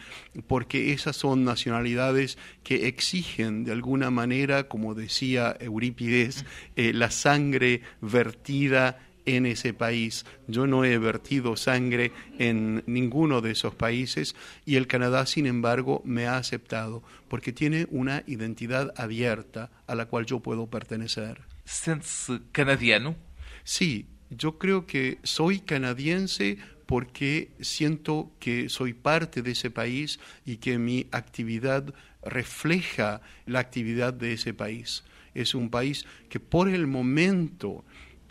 porque 0.48 0.94
esas 0.94 1.16
son 1.16 1.44
nacionalidades 1.44 2.38
que 2.64 2.88
exigen 2.88 3.64
de 3.64 3.72
alguna 3.72 4.12
manera, 4.12 4.68
como 4.68 4.94
decía 4.94 5.56
Eurípides, 5.60 6.46
eh, 6.76 6.94
la 6.94 7.10
sangre 7.12 7.82
vertida 8.02 9.00
en 9.26 9.46
ese 9.46 9.74
país. 9.74 10.26
Yo 10.48 10.68
no 10.68 10.86
he 10.86 10.98
vertido 10.98 11.56
sangre 11.56 12.12
en 12.40 12.84
ninguno 12.86 13.42
de 13.42 13.52
esos 13.52 13.76
países 13.76 14.36
y 14.66 14.76
el 14.76 14.88
Canadá, 14.88 15.26
sin 15.26 15.46
embargo, 15.46 16.02
me 16.06 16.28
ha 16.28 16.38
aceptado 16.38 17.04
porque 17.28 17.54
tiene 17.54 17.88
una 17.90 18.24
identidad 18.28 18.94
abierta 18.98 19.72
a 19.88 19.96
la 19.96 20.06
cual 20.06 20.26
yo 20.26 20.40
puedo 20.40 20.68
pertenecer. 20.68 21.42
¿Sientes 21.66 22.30
canadiano? 22.52 23.16
Sí, 23.64 24.08
yo 24.30 24.58
creo 24.58 24.86
que 24.86 25.20
soy 25.24 25.60
canadiense 25.60 26.58
porque 26.86 27.52
siento 27.62 28.32
que 28.40 28.70
soy 28.70 28.94
parte 28.94 29.42
de 29.42 29.52
ese 29.52 29.72
país 29.72 30.20
y 30.46 30.58
que 30.58 30.78
mi 30.78 31.08
actividad 31.12 31.94
refleja 32.24 33.22
la 33.46 33.60
actividad 33.60 34.14
de 34.14 34.34
ese 34.34 34.54
país. 34.54 35.04
Es 35.34 35.56
un 35.56 35.70
país 35.70 36.06
que 36.30 36.40
por 36.40 36.70
el 36.70 36.88
momento 36.88 37.84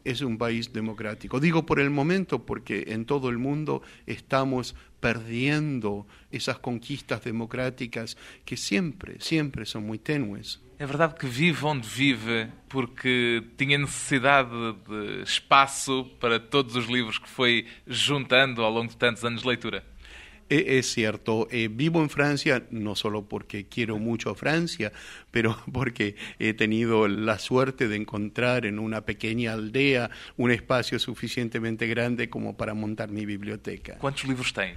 es 0.05 0.21
un 0.21 0.39
país 0.39 0.73
democrático. 0.73 1.41
Digo 1.41 1.65
por 1.65 1.81
el 1.81 1.91
momento 1.91 2.45
porque 2.45 2.85
en 2.89 3.05
todo 3.05 3.29
el 3.29 3.39
mundo 3.39 3.83
estamos 4.07 4.75
perdiendo 5.01 6.07
esas 6.31 6.59
conquistas 6.59 7.25
democráticas 7.25 8.17
que 8.45 8.57
siempre, 8.57 9.17
siempre 9.21 9.67
son 9.67 9.87
muy 9.87 9.99
tenues. 9.99 10.61
É 10.79 10.87
verdade 10.87 11.15
que 11.15 11.27
vive 11.27 11.65
onde 11.65 11.87
vive 11.87 12.49
porque 12.69 13.41
tinha 13.57 13.79
necessidade 13.79 14.51
de 14.89 15.23
espaço 15.23 16.11
para 16.19 16.41
todos 16.41 16.75
os 16.75 16.87
livros 16.87 17.19
que 17.19 17.29
foi 17.29 17.67
juntando 17.87 18.65
ao 18.65 18.73
longo 18.73 18.89
de 18.89 18.97
tantos 18.97 19.25
anos 19.25 19.43
de 19.43 19.49
leitura? 19.49 19.85
E, 20.53 20.79
es 20.79 20.93
cierto, 20.93 21.49
eh, 21.51 21.71
vivo 21.73 22.03
en 22.03 22.11
Francia 22.11 22.63
no 22.71 22.95
solo 22.95 23.27
porque 23.27 23.69
quiero 23.69 23.99
mucho 23.99 24.29
a 24.29 24.35
Francia, 24.35 24.93
pero 25.31 25.57
porque 25.73 26.15
he 26.39 26.53
tenido 26.53 27.09
la 27.09 27.39
suerte 27.39 27.89
de 27.89 27.97
encontrar 27.97 28.67
en 28.67 28.79
una 28.79 29.01
pequeña 29.01 29.55
aldea 29.55 30.11
un 30.37 30.51
espacio 30.51 30.99
suficientemente 30.99 31.87
grande 31.87 32.29
como 32.29 32.55
para 32.55 32.75
montar 32.75 33.09
mi 33.09 33.25
biblioteca. 33.25 33.97
¿Cuántos 33.97 34.25
libros 34.25 34.53
tiene? 34.53 34.75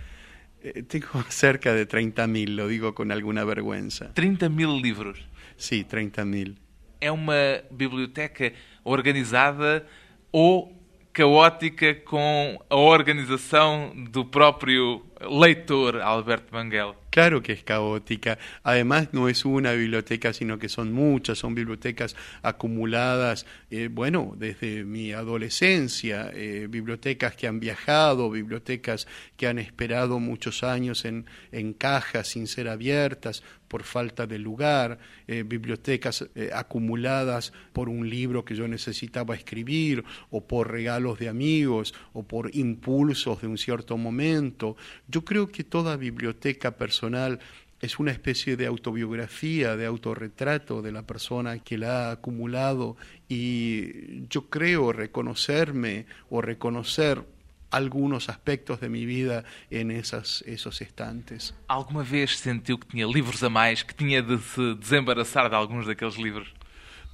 Eh, 0.64 0.84
tengo 0.84 1.26
cerca 1.28 1.74
de 1.74 1.86
30.000, 1.86 2.56
lo 2.56 2.70
digo 2.70 2.96
con 2.96 3.12
alguna 3.12 3.44
vergüenza. 3.44 4.14
¿30.000 4.14 4.82
libros? 4.82 5.20
Sí, 5.58 5.84
30.000. 5.84 6.56
¿Es 7.02 7.12
una 7.12 7.64
biblioteca 7.70 8.54
organizada 8.86 9.86
o 10.32 10.72
caótica 11.16 11.96
com 11.96 12.60
a 12.70 12.76
organização 12.76 13.94
do 14.12 14.26
próprio 14.26 15.02
leitor 15.30 16.02
Alberto 16.02 16.54
Manguel. 16.54 16.94
Claro 17.16 17.42
que 17.42 17.54
es 17.54 17.64
caótica. 17.64 18.38
Además, 18.62 19.14
no 19.14 19.30
es 19.30 19.46
una 19.46 19.72
biblioteca, 19.72 20.34
sino 20.34 20.60
que 20.60 20.68
son 20.68 20.92
muchas, 20.92 21.38
son 21.38 21.56
bibliotecas 21.56 22.14
acumuladas, 22.42 23.46
eh, 23.72 23.88
bueno, 23.90 24.34
desde 24.36 24.84
mi 24.84 25.14
adolescencia, 25.14 26.30
eh, 26.34 26.68
bibliotecas 26.70 27.38
que 27.38 27.48
han 27.48 27.62
viajado, 27.62 28.30
bibliotecas 28.30 29.08
que 29.38 29.48
han 29.48 29.60
esperado 29.60 30.20
muchos 30.20 30.62
años 30.64 31.06
en, 31.06 31.26
en 31.54 31.72
cajas 31.72 32.28
sin 32.28 32.48
ser 32.48 32.68
abiertas 32.68 33.44
por 33.70 33.84
falta 33.84 34.28
de 34.28 34.38
lugar, 34.38 35.00
eh, 35.28 35.44
bibliotecas 35.44 36.30
acumuladas 36.54 37.52
por 37.74 37.90
un 37.90 38.08
libro 38.08 38.46
que 38.46 38.56
yo 38.56 38.68
necesitaba 38.68 39.36
escribir, 39.36 40.04
o 40.30 40.46
por 40.46 40.70
regalos 40.70 41.18
de 41.18 41.30
amigos, 41.30 41.94
o 42.14 42.24
por 42.24 42.54
impulsos 42.56 43.42
de 43.42 43.48
un 43.48 43.58
cierto 43.58 43.98
momento. 43.98 44.76
Yo 45.16 45.24
creo 45.24 45.50
que 45.50 45.64
toda 45.64 45.96
biblioteca 45.96 46.72
personal 46.72 47.40
es 47.80 48.00
una 48.00 48.12
especie 48.12 48.58
de 48.58 48.66
autobiografía, 48.66 49.78
de 49.78 49.86
autorretrato 49.86 50.82
de 50.82 50.92
la 50.92 51.04
persona 51.04 51.60
que 51.60 51.78
la 51.78 52.10
ha 52.10 52.12
acumulado 52.12 52.98
y 53.30 54.28
yo 54.28 54.50
creo 54.50 54.92
reconocerme 54.92 56.06
o 56.30 56.42
reconocer 56.42 57.24
algunos 57.72 58.28
aspectos 58.28 58.82
de 58.82 58.90
mi 58.90 59.06
vida 59.06 59.46
en 59.70 59.90
esas, 59.90 60.44
esos 60.48 60.82
estantes. 60.82 61.56
¿Alguna 61.70 62.04
vez 62.04 62.36
sentiu 62.36 62.78
que 62.78 62.86
tenía 62.86 63.08
libros 63.08 63.42
a 63.42 63.48
más, 63.48 63.86
que 63.86 63.94
tenía 63.94 64.22
de 64.22 64.38
se 64.38 64.76
desembaraçar 64.76 65.50
de 65.50 65.56
algunos 65.56 65.86
de 65.86 65.94
aquellos 65.94 66.18
libros? 66.18 66.50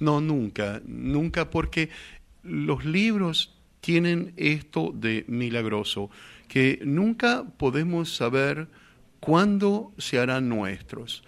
No, 0.00 0.20
nunca, 0.20 0.82
nunca, 0.84 1.50
porque 1.50 1.88
los 2.42 2.84
libros 2.84 3.54
tienen 3.80 4.32
esto 4.36 4.90
de 4.92 5.24
milagroso, 5.28 6.10
que 6.52 6.80
nunca 6.84 7.44
podemos 7.56 8.14
saber 8.14 8.68
cuándo 9.20 9.94
se 9.96 10.18
harán 10.18 10.50
nuestros. 10.50 11.24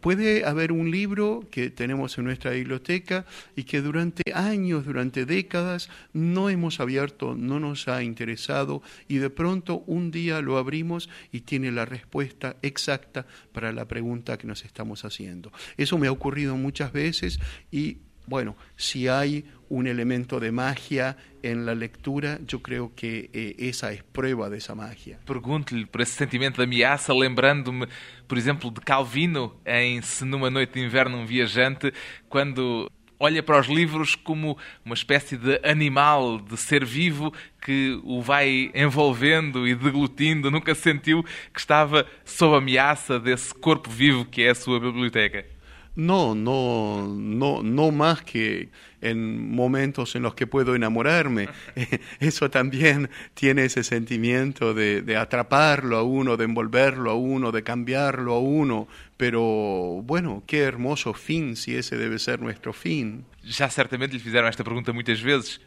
Puede 0.00 0.44
haber 0.44 0.72
un 0.72 0.90
libro 0.90 1.46
que 1.48 1.70
tenemos 1.70 2.18
en 2.18 2.24
nuestra 2.24 2.50
biblioteca 2.50 3.24
y 3.54 3.62
que 3.62 3.82
durante 3.82 4.32
años, 4.34 4.84
durante 4.84 5.26
décadas, 5.26 5.90
no 6.12 6.50
hemos 6.50 6.80
abierto, 6.80 7.36
no 7.36 7.60
nos 7.60 7.86
ha 7.86 8.02
interesado 8.02 8.82
y 9.06 9.18
de 9.18 9.30
pronto 9.30 9.84
un 9.86 10.10
día 10.10 10.40
lo 10.40 10.58
abrimos 10.58 11.08
y 11.30 11.42
tiene 11.42 11.70
la 11.70 11.84
respuesta 11.84 12.56
exacta 12.60 13.26
para 13.52 13.70
la 13.70 13.86
pregunta 13.86 14.38
que 14.38 14.48
nos 14.48 14.64
estamos 14.64 15.04
haciendo. 15.04 15.52
Eso 15.76 15.98
me 15.98 16.08
ha 16.08 16.12
ocurrido 16.12 16.56
muchas 16.56 16.92
veces 16.92 17.38
y 17.70 17.98
bueno, 18.26 18.56
si 18.76 19.08
hay 19.08 19.44
un 19.68 19.86
elemento 19.86 20.40
de 20.40 20.52
magia 20.52 21.16
en 21.42 21.66
la 21.66 21.74
lectura, 21.74 22.38
yo 22.46 22.60
creo 22.60 22.92
que 22.94 23.28
eh, 23.32 23.56
essa 23.58 23.92
é 23.92 24.00
prova 24.12 24.48
dessa 24.48 24.74
magia. 24.74 25.18
Pergunto-lhe 25.26 25.86
por 25.86 26.00
esse 26.00 26.12
sentimento 26.12 26.56
de 26.56 26.64
ameaça, 26.64 27.12
lembrando-me, 27.12 27.86
por 28.26 28.38
exemplo, 28.38 28.70
de 28.70 28.80
Calvino 28.80 29.56
em 29.66 30.00
Se 30.02 30.24
Numa 30.24 30.50
Noite 30.50 30.74
de 30.74 30.80
Inverno 30.80 31.18
um 31.18 31.26
Viajante, 31.26 31.92
quando 32.28 32.90
olha 33.18 33.42
para 33.42 33.60
os 33.60 33.68
livros 33.68 34.14
como 34.14 34.58
uma 34.84 34.94
espécie 34.94 35.36
de 35.36 35.60
animal, 35.62 36.38
de 36.38 36.56
ser 36.56 36.84
vivo 36.84 37.32
que 37.62 37.98
o 38.04 38.20
vai 38.20 38.70
envolvendo 38.74 39.66
e 39.66 39.74
deglutindo. 39.74 40.50
Nunca 40.50 40.74
sentiu 40.74 41.22
que 41.52 41.60
estava 41.60 42.06
sob 42.24 42.56
ameaça 42.56 43.18
desse 43.18 43.54
corpo 43.54 43.90
vivo 43.90 44.24
que 44.24 44.42
é 44.42 44.50
a 44.50 44.54
sua 44.54 44.78
biblioteca. 44.78 45.53
No, 45.96 46.34
no, 46.34 47.06
no, 47.06 47.62
no 47.62 47.90
más 47.92 48.22
que 48.22 48.68
en 49.00 49.48
momentos 49.50 50.16
en 50.16 50.22
los 50.22 50.34
que 50.34 50.46
puedo 50.46 50.74
enamorarme. 50.74 51.48
Eso 52.20 52.50
también 52.50 53.10
tiene 53.34 53.66
ese 53.66 53.84
sentimiento 53.84 54.74
de, 54.74 55.02
de, 55.02 55.16
atraparlo 55.16 55.96
a 55.96 56.02
uno, 56.02 56.36
de 56.36 56.44
envolverlo 56.44 57.10
a 57.10 57.14
uno, 57.14 57.52
de 57.52 57.62
cambiarlo 57.62 58.34
a 58.34 58.40
uno. 58.40 58.88
Pero 59.16 60.02
bueno, 60.02 60.42
qué 60.46 60.60
hermoso 60.62 61.14
fin 61.14 61.54
si 61.54 61.76
ese 61.76 61.96
debe 61.96 62.18
ser 62.18 62.40
nuestro 62.40 62.72
fin. 62.72 63.24
Já 63.44 63.68
certamente 63.68 64.14
lhe 64.16 64.20
fizeram 64.20 64.48
esta 64.48 64.64
pergunta 64.64 64.92
muitas 64.92 65.20
vezes. 65.20 65.60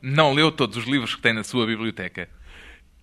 Não 0.00 0.34
leu 0.34 0.52
todos 0.52 0.76
os 0.76 0.86
livros 0.86 1.14
que 1.14 1.22
tem 1.22 1.32
na 1.32 1.44
sua 1.44 1.66
biblioteca? 1.66 2.28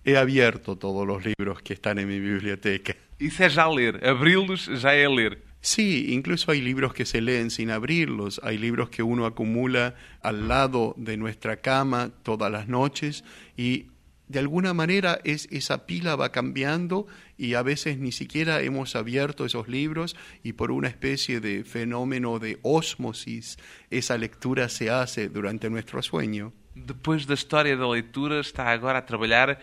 He 0.04 0.16
abierto 0.16 0.76
todos 0.76 1.06
los 1.06 1.24
libros 1.24 1.60
que 1.62 1.74
están 1.74 1.98
en 1.98 2.06
mi 2.06 2.20
biblioteca. 2.20 2.96
Isso 3.18 3.42
é 3.42 3.50
já 3.50 3.66
ler. 3.68 4.06
Abri-los 4.06 4.64
já 4.64 4.92
é 4.92 5.08
ler. 5.08 5.49
Sí, 5.60 6.06
incluso 6.14 6.50
hay 6.52 6.62
libros 6.62 6.94
que 6.94 7.04
se 7.04 7.20
leen 7.20 7.50
sin 7.50 7.70
abrirlos, 7.70 8.40
hay 8.42 8.56
libros 8.56 8.88
que 8.88 9.02
uno 9.02 9.26
acumula 9.26 9.94
al 10.22 10.48
lado 10.48 10.94
de 10.96 11.18
nuestra 11.18 11.58
cama 11.58 12.10
todas 12.22 12.50
las 12.50 12.66
noches 12.66 13.24
y 13.56 13.86
de 14.30 14.38
alguna 14.38 14.72
manera 14.72 15.20
es, 15.24 15.48
esa 15.50 15.86
pila 15.86 16.14
va 16.14 16.30
cambiando 16.30 17.06
y 17.36 17.54
a 17.54 17.62
veces 17.62 17.98
ni 17.98 18.12
siquiera 18.12 18.62
hemos 18.62 18.94
abierto 18.94 19.44
esos 19.44 19.66
libros 19.68 20.16
y 20.44 20.52
por 20.52 20.70
una 20.70 20.88
especie 20.88 21.40
de 21.40 21.64
fenómeno 21.64 22.38
de 22.38 22.58
osmosis 22.62 23.58
esa 23.90 24.16
lectura 24.16 24.68
se 24.68 24.88
hace 24.88 25.28
durante 25.28 25.68
nuestro 25.68 26.00
sueño. 26.00 26.52
Depois 26.76 27.26
da 27.26 27.34
história 27.34 27.76
da 27.76 27.86
leitura, 27.86 28.40
está 28.40 28.70
agora 28.70 28.98
a 28.98 29.02
trabalhar 29.02 29.58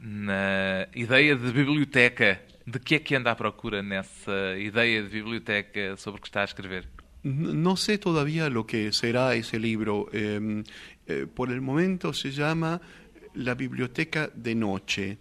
na 0.00 0.88
ideia 0.94 1.36
de 1.36 1.52
biblioteca. 1.52 2.40
De 2.70 2.78
que 2.78 2.96
é 2.96 2.98
que 2.98 3.14
anda 3.14 3.30
à 3.30 3.34
procura 3.34 3.82
nessa 3.82 4.54
ideia 4.58 5.02
de 5.02 5.08
biblioteca 5.08 5.96
sobre 5.96 6.20
que 6.20 6.28
está 6.28 6.42
a 6.42 6.44
escrever? 6.44 6.86
No 7.24 7.76
sé 7.76 7.96
todavía 7.96 8.50
lo 8.50 8.66
que 8.66 8.92
será 8.92 9.34
ese 9.34 9.58
libro. 9.58 10.10
Eh, 10.12 10.62
eh, 11.06 11.26
por 11.34 11.50
el 11.50 11.62
momento 11.62 12.12
se 12.12 12.30
llama 12.30 12.78
La 13.34 13.54
Biblioteca 13.54 14.30
de 14.34 14.54
Noche, 14.54 15.16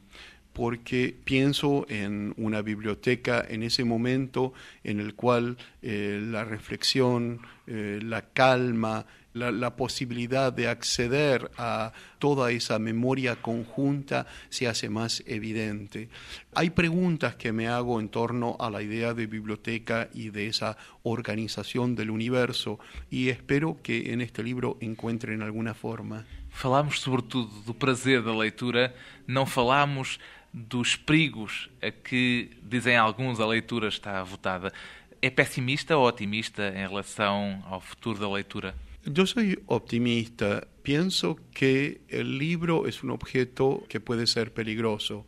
porque 0.51 1.15
pienso 1.23 1.85
en 1.87 2.33
una 2.35 2.61
biblioteca 2.61 3.45
en 3.47 3.63
ese 3.63 3.85
momento 3.85 4.51
en 4.83 4.99
el 4.99 5.15
cual 5.15 5.55
eh, 5.81 6.19
la 6.21 6.43
reflexión, 6.43 7.39
la 7.65 8.21
calma, 8.33 9.05
la, 9.37 9.75
posibilidad 9.75 10.51
de 10.51 10.67
acceder 10.67 11.49
a 11.57 11.93
toda 12.19 12.51
esa 12.51 12.79
memoria 12.79 13.35
conjunta 13.35 14.25
se 14.49 14.67
hace 14.67 14.89
más 14.89 15.23
evidente. 15.25 16.09
Hay 16.53 16.71
preguntas 16.71 17.35
que 17.35 17.51
me 17.51 17.67
hago 17.67 17.99
en 17.99 18.09
torno 18.09 18.57
a 18.59 18.69
la 18.69 18.81
idea 18.81 19.13
de 19.13 19.27
biblioteca 19.27 20.09
y 20.13 20.29
de 20.29 20.47
esa 20.47 20.77
organización 21.03 21.95
del 21.95 22.09
universo 22.09 22.79
y 23.09 23.29
espero 23.29 23.77
que 23.81 24.11
en 24.11 24.21
este 24.21 24.43
libro 24.43 24.77
encuentren 24.81 25.41
alguna 25.41 25.73
forma. 25.73 26.25
Falamos 26.49 26.99
sobretudo 26.99 27.61
do 27.65 27.73
prazer 27.73 28.23
da 28.23 28.35
leitura, 28.35 28.95
não 29.27 29.45
falamos 29.45 30.17
dos 30.51 30.95
perigos 30.95 31.69
a 31.81 31.91
que, 31.91 32.49
dizem 32.63 32.97
alguns, 32.97 33.39
a 33.39 33.45
leitura 33.45 33.89
está 33.89 34.23
votada. 34.23 34.73
É 35.21 35.29
pessimista 35.29 35.95
ou 35.95 36.07
otimista 36.07 36.69
em 36.69 36.87
relação 36.87 37.63
ao 37.65 37.79
futuro 37.79 38.19
da 38.19 38.29
leitura? 38.29 38.75
Yo 39.09 39.25
soy 39.25 39.57
optimista. 39.67 40.67
Pienso 40.83 41.39
que 41.53 42.01
el 42.09 42.37
libro 42.37 42.87
es 42.87 43.03
un 43.03 43.11
objeto 43.11 43.85
que 43.87 44.01
puede 44.01 44.27
ser 44.27 44.53
peligroso. 44.53 45.25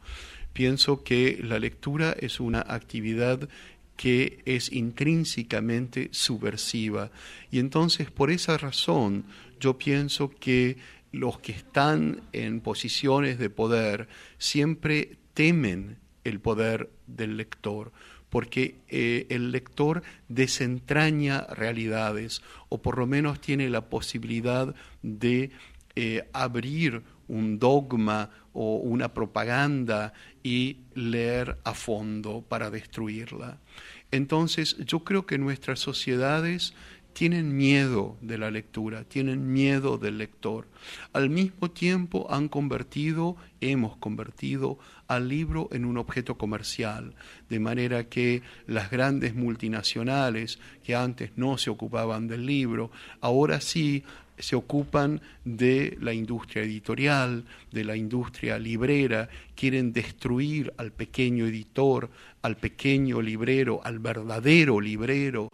Pienso 0.51 1.01
que 1.01 1.39
la 1.41 1.59
lectura 1.59 2.13
es 2.19 2.41
una 2.41 2.59
actividad 2.59 3.47
que 3.95 4.39
es 4.43 4.73
intrínsecamente 4.73 6.09
subversiva. 6.11 7.09
Y 7.51 7.59
entonces, 7.59 8.11
por 8.11 8.31
esa 8.31 8.57
razón, 8.57 9.23
yo 9.61 9.77
pienso 9.77 10.29
que 10.29 10.75
los 11.13 11.39
que 11.39 11.53
están 11.53 12.23
en 12.33 12.59
posiciones 12.59 13.39
de 13.39 13.49
poder 13.49 14.09
siempre 14.39 15.15
temen 15.33 15.99
el 16.25 16.41
poder 16.41 16.89
del 17.07 17.37
lector 17.37 17.93
porque 18.29 18.75
eh, 18.87 19.25
el 19.29 19.51
lector 19.51 20.03
desentraña 20.27 21.41
realidades 21.47 22.41
o 22.69 22.81
por 22.81 22.97
lo 22.97 23.07
menos 23.07 23.41
tiene 23.41 23.69
la 23.69 23.89
posibilidad 23.89 24.73
de 25.01 25.51
eh, 25.95 26.27
abrir 26.33 27.01
un 27.27 27.59
dogma 27.59 28.29
o 28.53 28.77
una 28.77 29.13
propaganda 29.13 30.13
y 30.43 30.77
leer 30.95 31.57
a 31.63 31.73
fondo 31.73 32.41
para 32.41 32.69
destruirla. 32.69 33.59
Entonces 34.11 34.77
yo 34.77 35.03
creo 35.03 35.25
que 35.25 35.37
nuestras 35.37 35.79
sociedades 35.79 36.73
tienen 37.19 37.57
miedo 37.57 38.15
de 38.21 38.37
la 38.37 38.49
lectura, 38.49 39.03
tienen 39.03 39.51
miedo 39.51 39.97
del 39.97 40.19
lector. 40.19 40.67
Al 41.11 41.29
mismo 41.29 41.69
tiempo 41.69 42.27
han 42.29 42.47
convertido, 42.47 43.35
hemos 43.59 43.97
convertido 43.97 44.79
al 45.09 45.27
libro 45.27 45.67
en 45.73 45.83
un 45.83 45.97
objeto 45.97 46.37
comercial, 46.37 47.13
de 47.49 47.59
manera 47.59 48.05
que 48.05 48.41
las 48.67 48.89
grandes 48.89 49.35
multinacionales 49.35 50.59
que 50.85 50.95
antes 50.95 51.31
no 51.35 51.57
se 51.57 51.69
ocupaban 51.69 52.29
del 52.29 52.45
libro, 52.45 52.89
ahora 53.19 53.59
sí 53.59 54.05
se 54.37 54.55
ocupan 54.55 55.19
de 55.43 55.97
la 55.99 56.13
industria 56.13 56.63
editorial, 56.63 57.43
de 57.73 57.83
la 57.83 57.97
industria 57.97 58.57
librera, 58.57 59.27
quieren 59.55 59.91
destruir 59.91 60.73
al 60.77 60.93
pequeño 60.93 61.45
editor, 61.45 62.09
al 62.41 62.55
pequeño 62.55 63.21
librero, 63.21 63.81
al 63.83 63.99
verdadero 63.99 64.79
librero, 64.79 65.49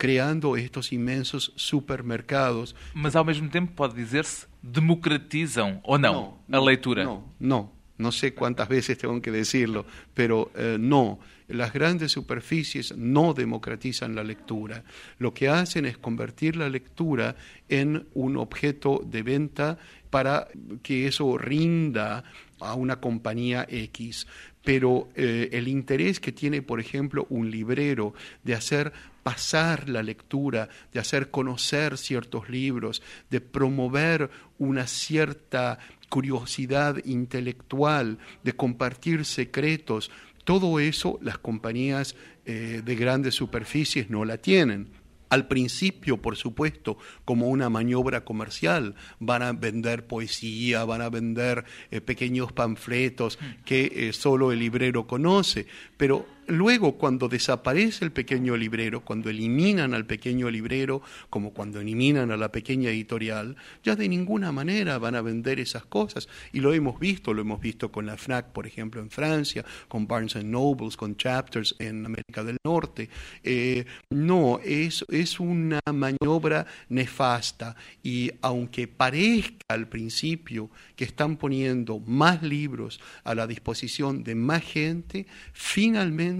creando 0.00 0.56
estos 0.56 0.92
inmensos 0.92 1.52
supermercados. 1.56 2.74
Mas 2.94 3.14
ao 3.14 3.22
mesmo 3.22 3.50
tempo 3.50 3.72
pode 3.74 3.94
dizer-se 3.94 4.46
democratizam 4.62 5.78
ou 5.82 5.98
não, 5.98 6.38
não 6.48 6.58
a 6.58 6.64
leitura? 6.64 7.04
Não. 7.38 7.70
No 7.98 8.10
sé 8.10 8.32
cuántas 8.32 8.66
veces 8.66 8.96
tengo 8.96 9.20
que 9.20 9.30
decirlo, 9.30 9.84
pero 10.14 10.50
eh, 10.54 10.78
no, 10.80 11.18
las 11.48 11.74
grandes 11.74 12.12
superficies 12.12 12.96
no 12.96 13.34
democratizan 13.34 14.14
la 14.14 14.24
lectura. 14.24 14.84
Lo 15.18 15.34
que 15.34 15.50
hacen 15.50 15.84
es 15.84 15.98
convertir 15.98 16.56
la 16.56 16.70
lectura 16.70 17.36
en 17.68 18.06
un 18.14 18.38
objeto 18.38 19.02
de 19.04 19.22
venta 19.22 19.78
para 20.10 20.48
que 20.82 21.06
eso 21.06 21.38
rinda 21.38 22.24
a 22.60 22.74
una 22.74 23.00
compañía 23.00 23.66
X. 23.68 24.26
Pero 24.62 25.08
eh, 25.14 25.48
el 25.52 25.68
interés 25.68 26.20
que 26.20 26.32
tiene, 26.32 26.60
por 26.60 26.80
ejemplo, 26.80 27.26
un 27.30 27.50
librero 27.50 28.12
de 28.44 28.54
hacer 28.54 28.92
pasar 29.22 29.88
la 29.88 30.02
lectura, 30.02 30.68
de 30.92 31.00
hacer 31.00 31.30
conocer 31.30 31.96
ciertos 31.96 32.48
libros, 32.48 33.02
de 33.30 33.40
promover 33.40 34.30
una 34.58 34.86
cierta 34.86 35.78
curiosidad 36.08 37.02
intelectual, 37.04 38.18
de 38.42 38.52
compartir 38.52 39.24
secretos, 39.24 40.10
todo 40.44 40.80
eso 40.80 41.18
las 41.22 41.38
compañías 41.38 42.16
eh, 42.44 42.82
de 42.84 42.96
grandes 42.96 43.34
superficies 43.34 44.10
no 44.10 44.24
la 44.24 44.38
tienen. 44.38 44.88
Al 45.30 45.46
principio, 45.48 46.18
por 46.18 46.36
supuesto, 46.36 46.98
como 47.24 47.48
una 47.48 47.70
maniobra 47.70 48.24
comercial, 48.24 48.96
van 49.20 49.42
a 49.42 49.52
vender 49.52 50.06
poesía, 50.06 50.84
van 50.84 51.02
a 51.02 51.08
vender 51.08 51.64
eh, 51.90 52.00
pequeños 52.00 52.52
panfletos 52.52 53.38
que 53.64 53.92
eh, 53.94 54.12
solo 54.12 54.52
el 54.52 54.58
librero 54.58 55.06
conoce, 55.06 55.66
pero 55.96 56.26
luego, 56.50 56.98
cuando 56.98 57.28
desaparece 57.28 58.04
el 58.04 58.12
pequeño 58.12 58.56
librero, 58.56 59.00
cuando 59.00 59.30
eliminan 59.30 59.94
al 59.94 60.06
pequeño 60.06 60.50
librero, 60.50 61.02
como 61.28 61.52
cuando 61.52 61.80
eliminan 61.80 62.30
a 62.30 62.36
la 62.36 62.52
pequeña 62.52 62.90
editorial, 62.90 63.56
ya 63.82 63.96
de 63.96 64.08
ninguna 64.08 64.52
manera 64.52 64.98
van 64.98 65.14
a 65.14 65.22
vender 65.22 65.60
esas 65.60 65.84
cosas. 65.84 66.28
Y 66.52 66.60
lo 66.60 66.72
hemos 66.72 66.98
visto, 66.98 67.34
lo 67.34 67.42
hemos 67.42 67.60
visto 67.60 67.90
con 67.90 68.06
la 68.06 68.16
FNAC, 68.16 68.52
por 68.52 68.66
ejemplo, 68.66 69.00
en 69.00 69.10
Francia, 69.10 69.64
con 69.88 70.06
Barnes 70.06 70.44
Nobles, 70.44 70.96
con 70.96 71.16
Chapters 71.16 71.74
en 71.78 72.06
América 72.06 72.44
del 72.44 72.56
Norte. 72.64 73.08
Eh, 73.42 73.84
no, 74.10 74.60
es, 74.64 75.04
es 75.08 75.40
una 75.40 75.80
maniobra 75.92 76.66
nefasta 76.88 77.76
y 78.02 78.30
aunque 78.42 78.88
parezca 78.88 79.64
al 79.68 79.88
principio 79.88 80.70
que 80.96 81.04
están 81.04 81.36
poniendo 81.36 82.00
más 82.00 82.42
libros 82.42 83.00
a 83.24 83.34
la 83.34 83.46
disposición 83.46 84.24
de 84.24 84.34
más 84.34 84.62
gente, 84.62 85.26
finalmente 85.52 86.39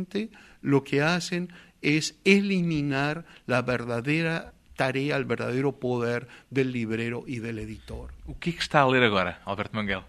lo 0.63 0.85
que 0.85 1.03
hacen 1.03 1.53
es 1.83 2.19
eliminar 2.25 3.25
la 3.47 3.63
verdadera 3.63 4.53
tarea, 4.77 5.17
el 5.17 5.25
verdadero 5.25 5.73
poder 5.73 6.29
del 6.51 6.73
librero 6.73 7.25
y 7.27 7.39
del 7.39 7.59
editor. 7.59 8.13
¿Qué 8.39 8.51
está 8.51 8.83
a 8.83 8.91
leer 8.91 9.05
ahora, 9.05 9.43
Alberto 9.45 9.77
Manguel? 9.77 10.01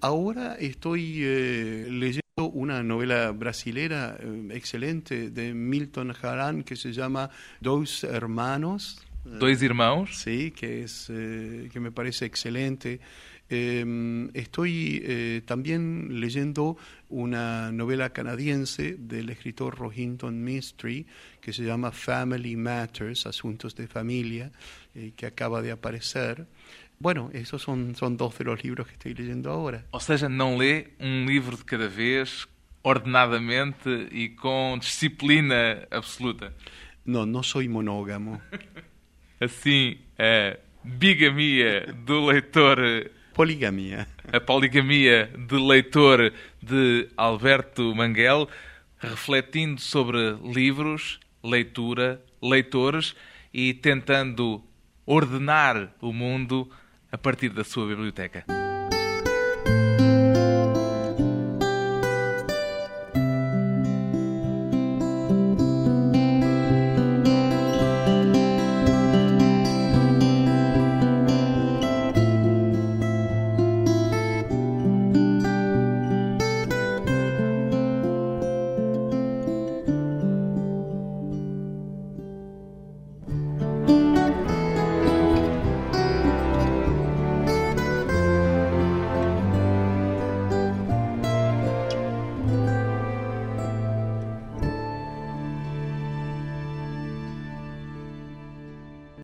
Ahora 0.00 0.54
estoy 0.54 1.22
eh, 1.24 1.86
leyendo 1.90 2.22
una 2.52 2.84
novela 2.84 3.32
brasilera 3.32 4.16
eh, 4.20 4.48
excelente 4.52 5.30
de 5.30 5.54
Milton 5.54 6.14
Harán 6.22 6.62
que 6.62 6.76
se 6.76 6.92
llama 6.92 7.30
Dos 7.60 8.04
Hermanos. 8.04 9.02
Dois 9.24 9.60
Irmãos. 9.60 10.20
Sí, 10.20 10.52
que, 10.52 10.84
es, 10.84 11.10
eh, 11.10 11.68
que 11.72 11.80
me 11.80 11.90
parece 11.90 12.26
excelente. 12.26 13.00
Em, 13.50 14.28
estoy 14.34 15.42
también 15.46 16.20
leyendo 16.20 16.76
una 17.08 17.72
novela 17.72 18.10
canadiense 18.10 18.96
del 18.98 19.30
escritor 19.30 19.78
Rohinton 19.78 20.44
Mystery 20.44 21.06
que 21.40 21.52
se 21.52 21.64
llama 21.64 21.90
Family 21.90 22.56
Matters, 22.56 23.26
Asuntos 23.26 23.74
de 23.74 23.86
Familia, 23.86 24.52
que 25.16 25.26
acaba 25.26 25.62
de 25.62 25.70
aparecer. 25.70 26.46
Bueno, 27.00 27.30
esos 27.32 27.62
son, 27.62 27.94
son 27.94 28.16
dos 28.16 28.36
de 28.36 28.44
los 28.44 28.62
libros 28.62 28.86
que 28.86 28.94
estoy 28.94 29.14
leyendo 29.14 29.50
ahora. 29.50 29.86
Ou 29.92 30.00
seja, 30.00 30.28
não 30.28 30.58
lê 30.58 30.88
um 30.98 31.26
livro 31.26 31.56
de 31.56 31.64
cada 31.64 31.88
vez, 31.88 32.46
ordenadamente 32.82 34.08
e 34.10 34.30
com 34.30 34.76
disciplina 34.78 35.86
absoluta. 35.90 36.52
No, 37.04 37.24
no 37.24 37.42
soy 37.42 37.68
monógamo. 37.68 38.40
Assim, 39.40 39.98
a 40.18 40.58
bigamia 40.82 41.92
do 42.04 42.26
leitor. 42.26 43.10
Poligamia. 43.38 44.08
A 44.32 44.40
poligamia 44.40 45.30
de 45.32 45.56
leitor 45.56 46.32
de 46.60 47.08
Alberto 47.16 47.94
Manguel, 47.94 48.48
refletindo 48.98 49.80
sobre 49.80 50.32
livros, 50.42 51.20
leitura, 51.44 52.20
leitores 52.42 53.14
e 53.54 53.74
tentando 53.74 54.60
ordenar 55.06 55.94
o 56.00 56.12
mundo 56.12 56.68
a 57.12 57.16
partir 57.16 57.50
da 57.50 57.62
sua 57.62 57.86
biblioteca. 57.86 58.44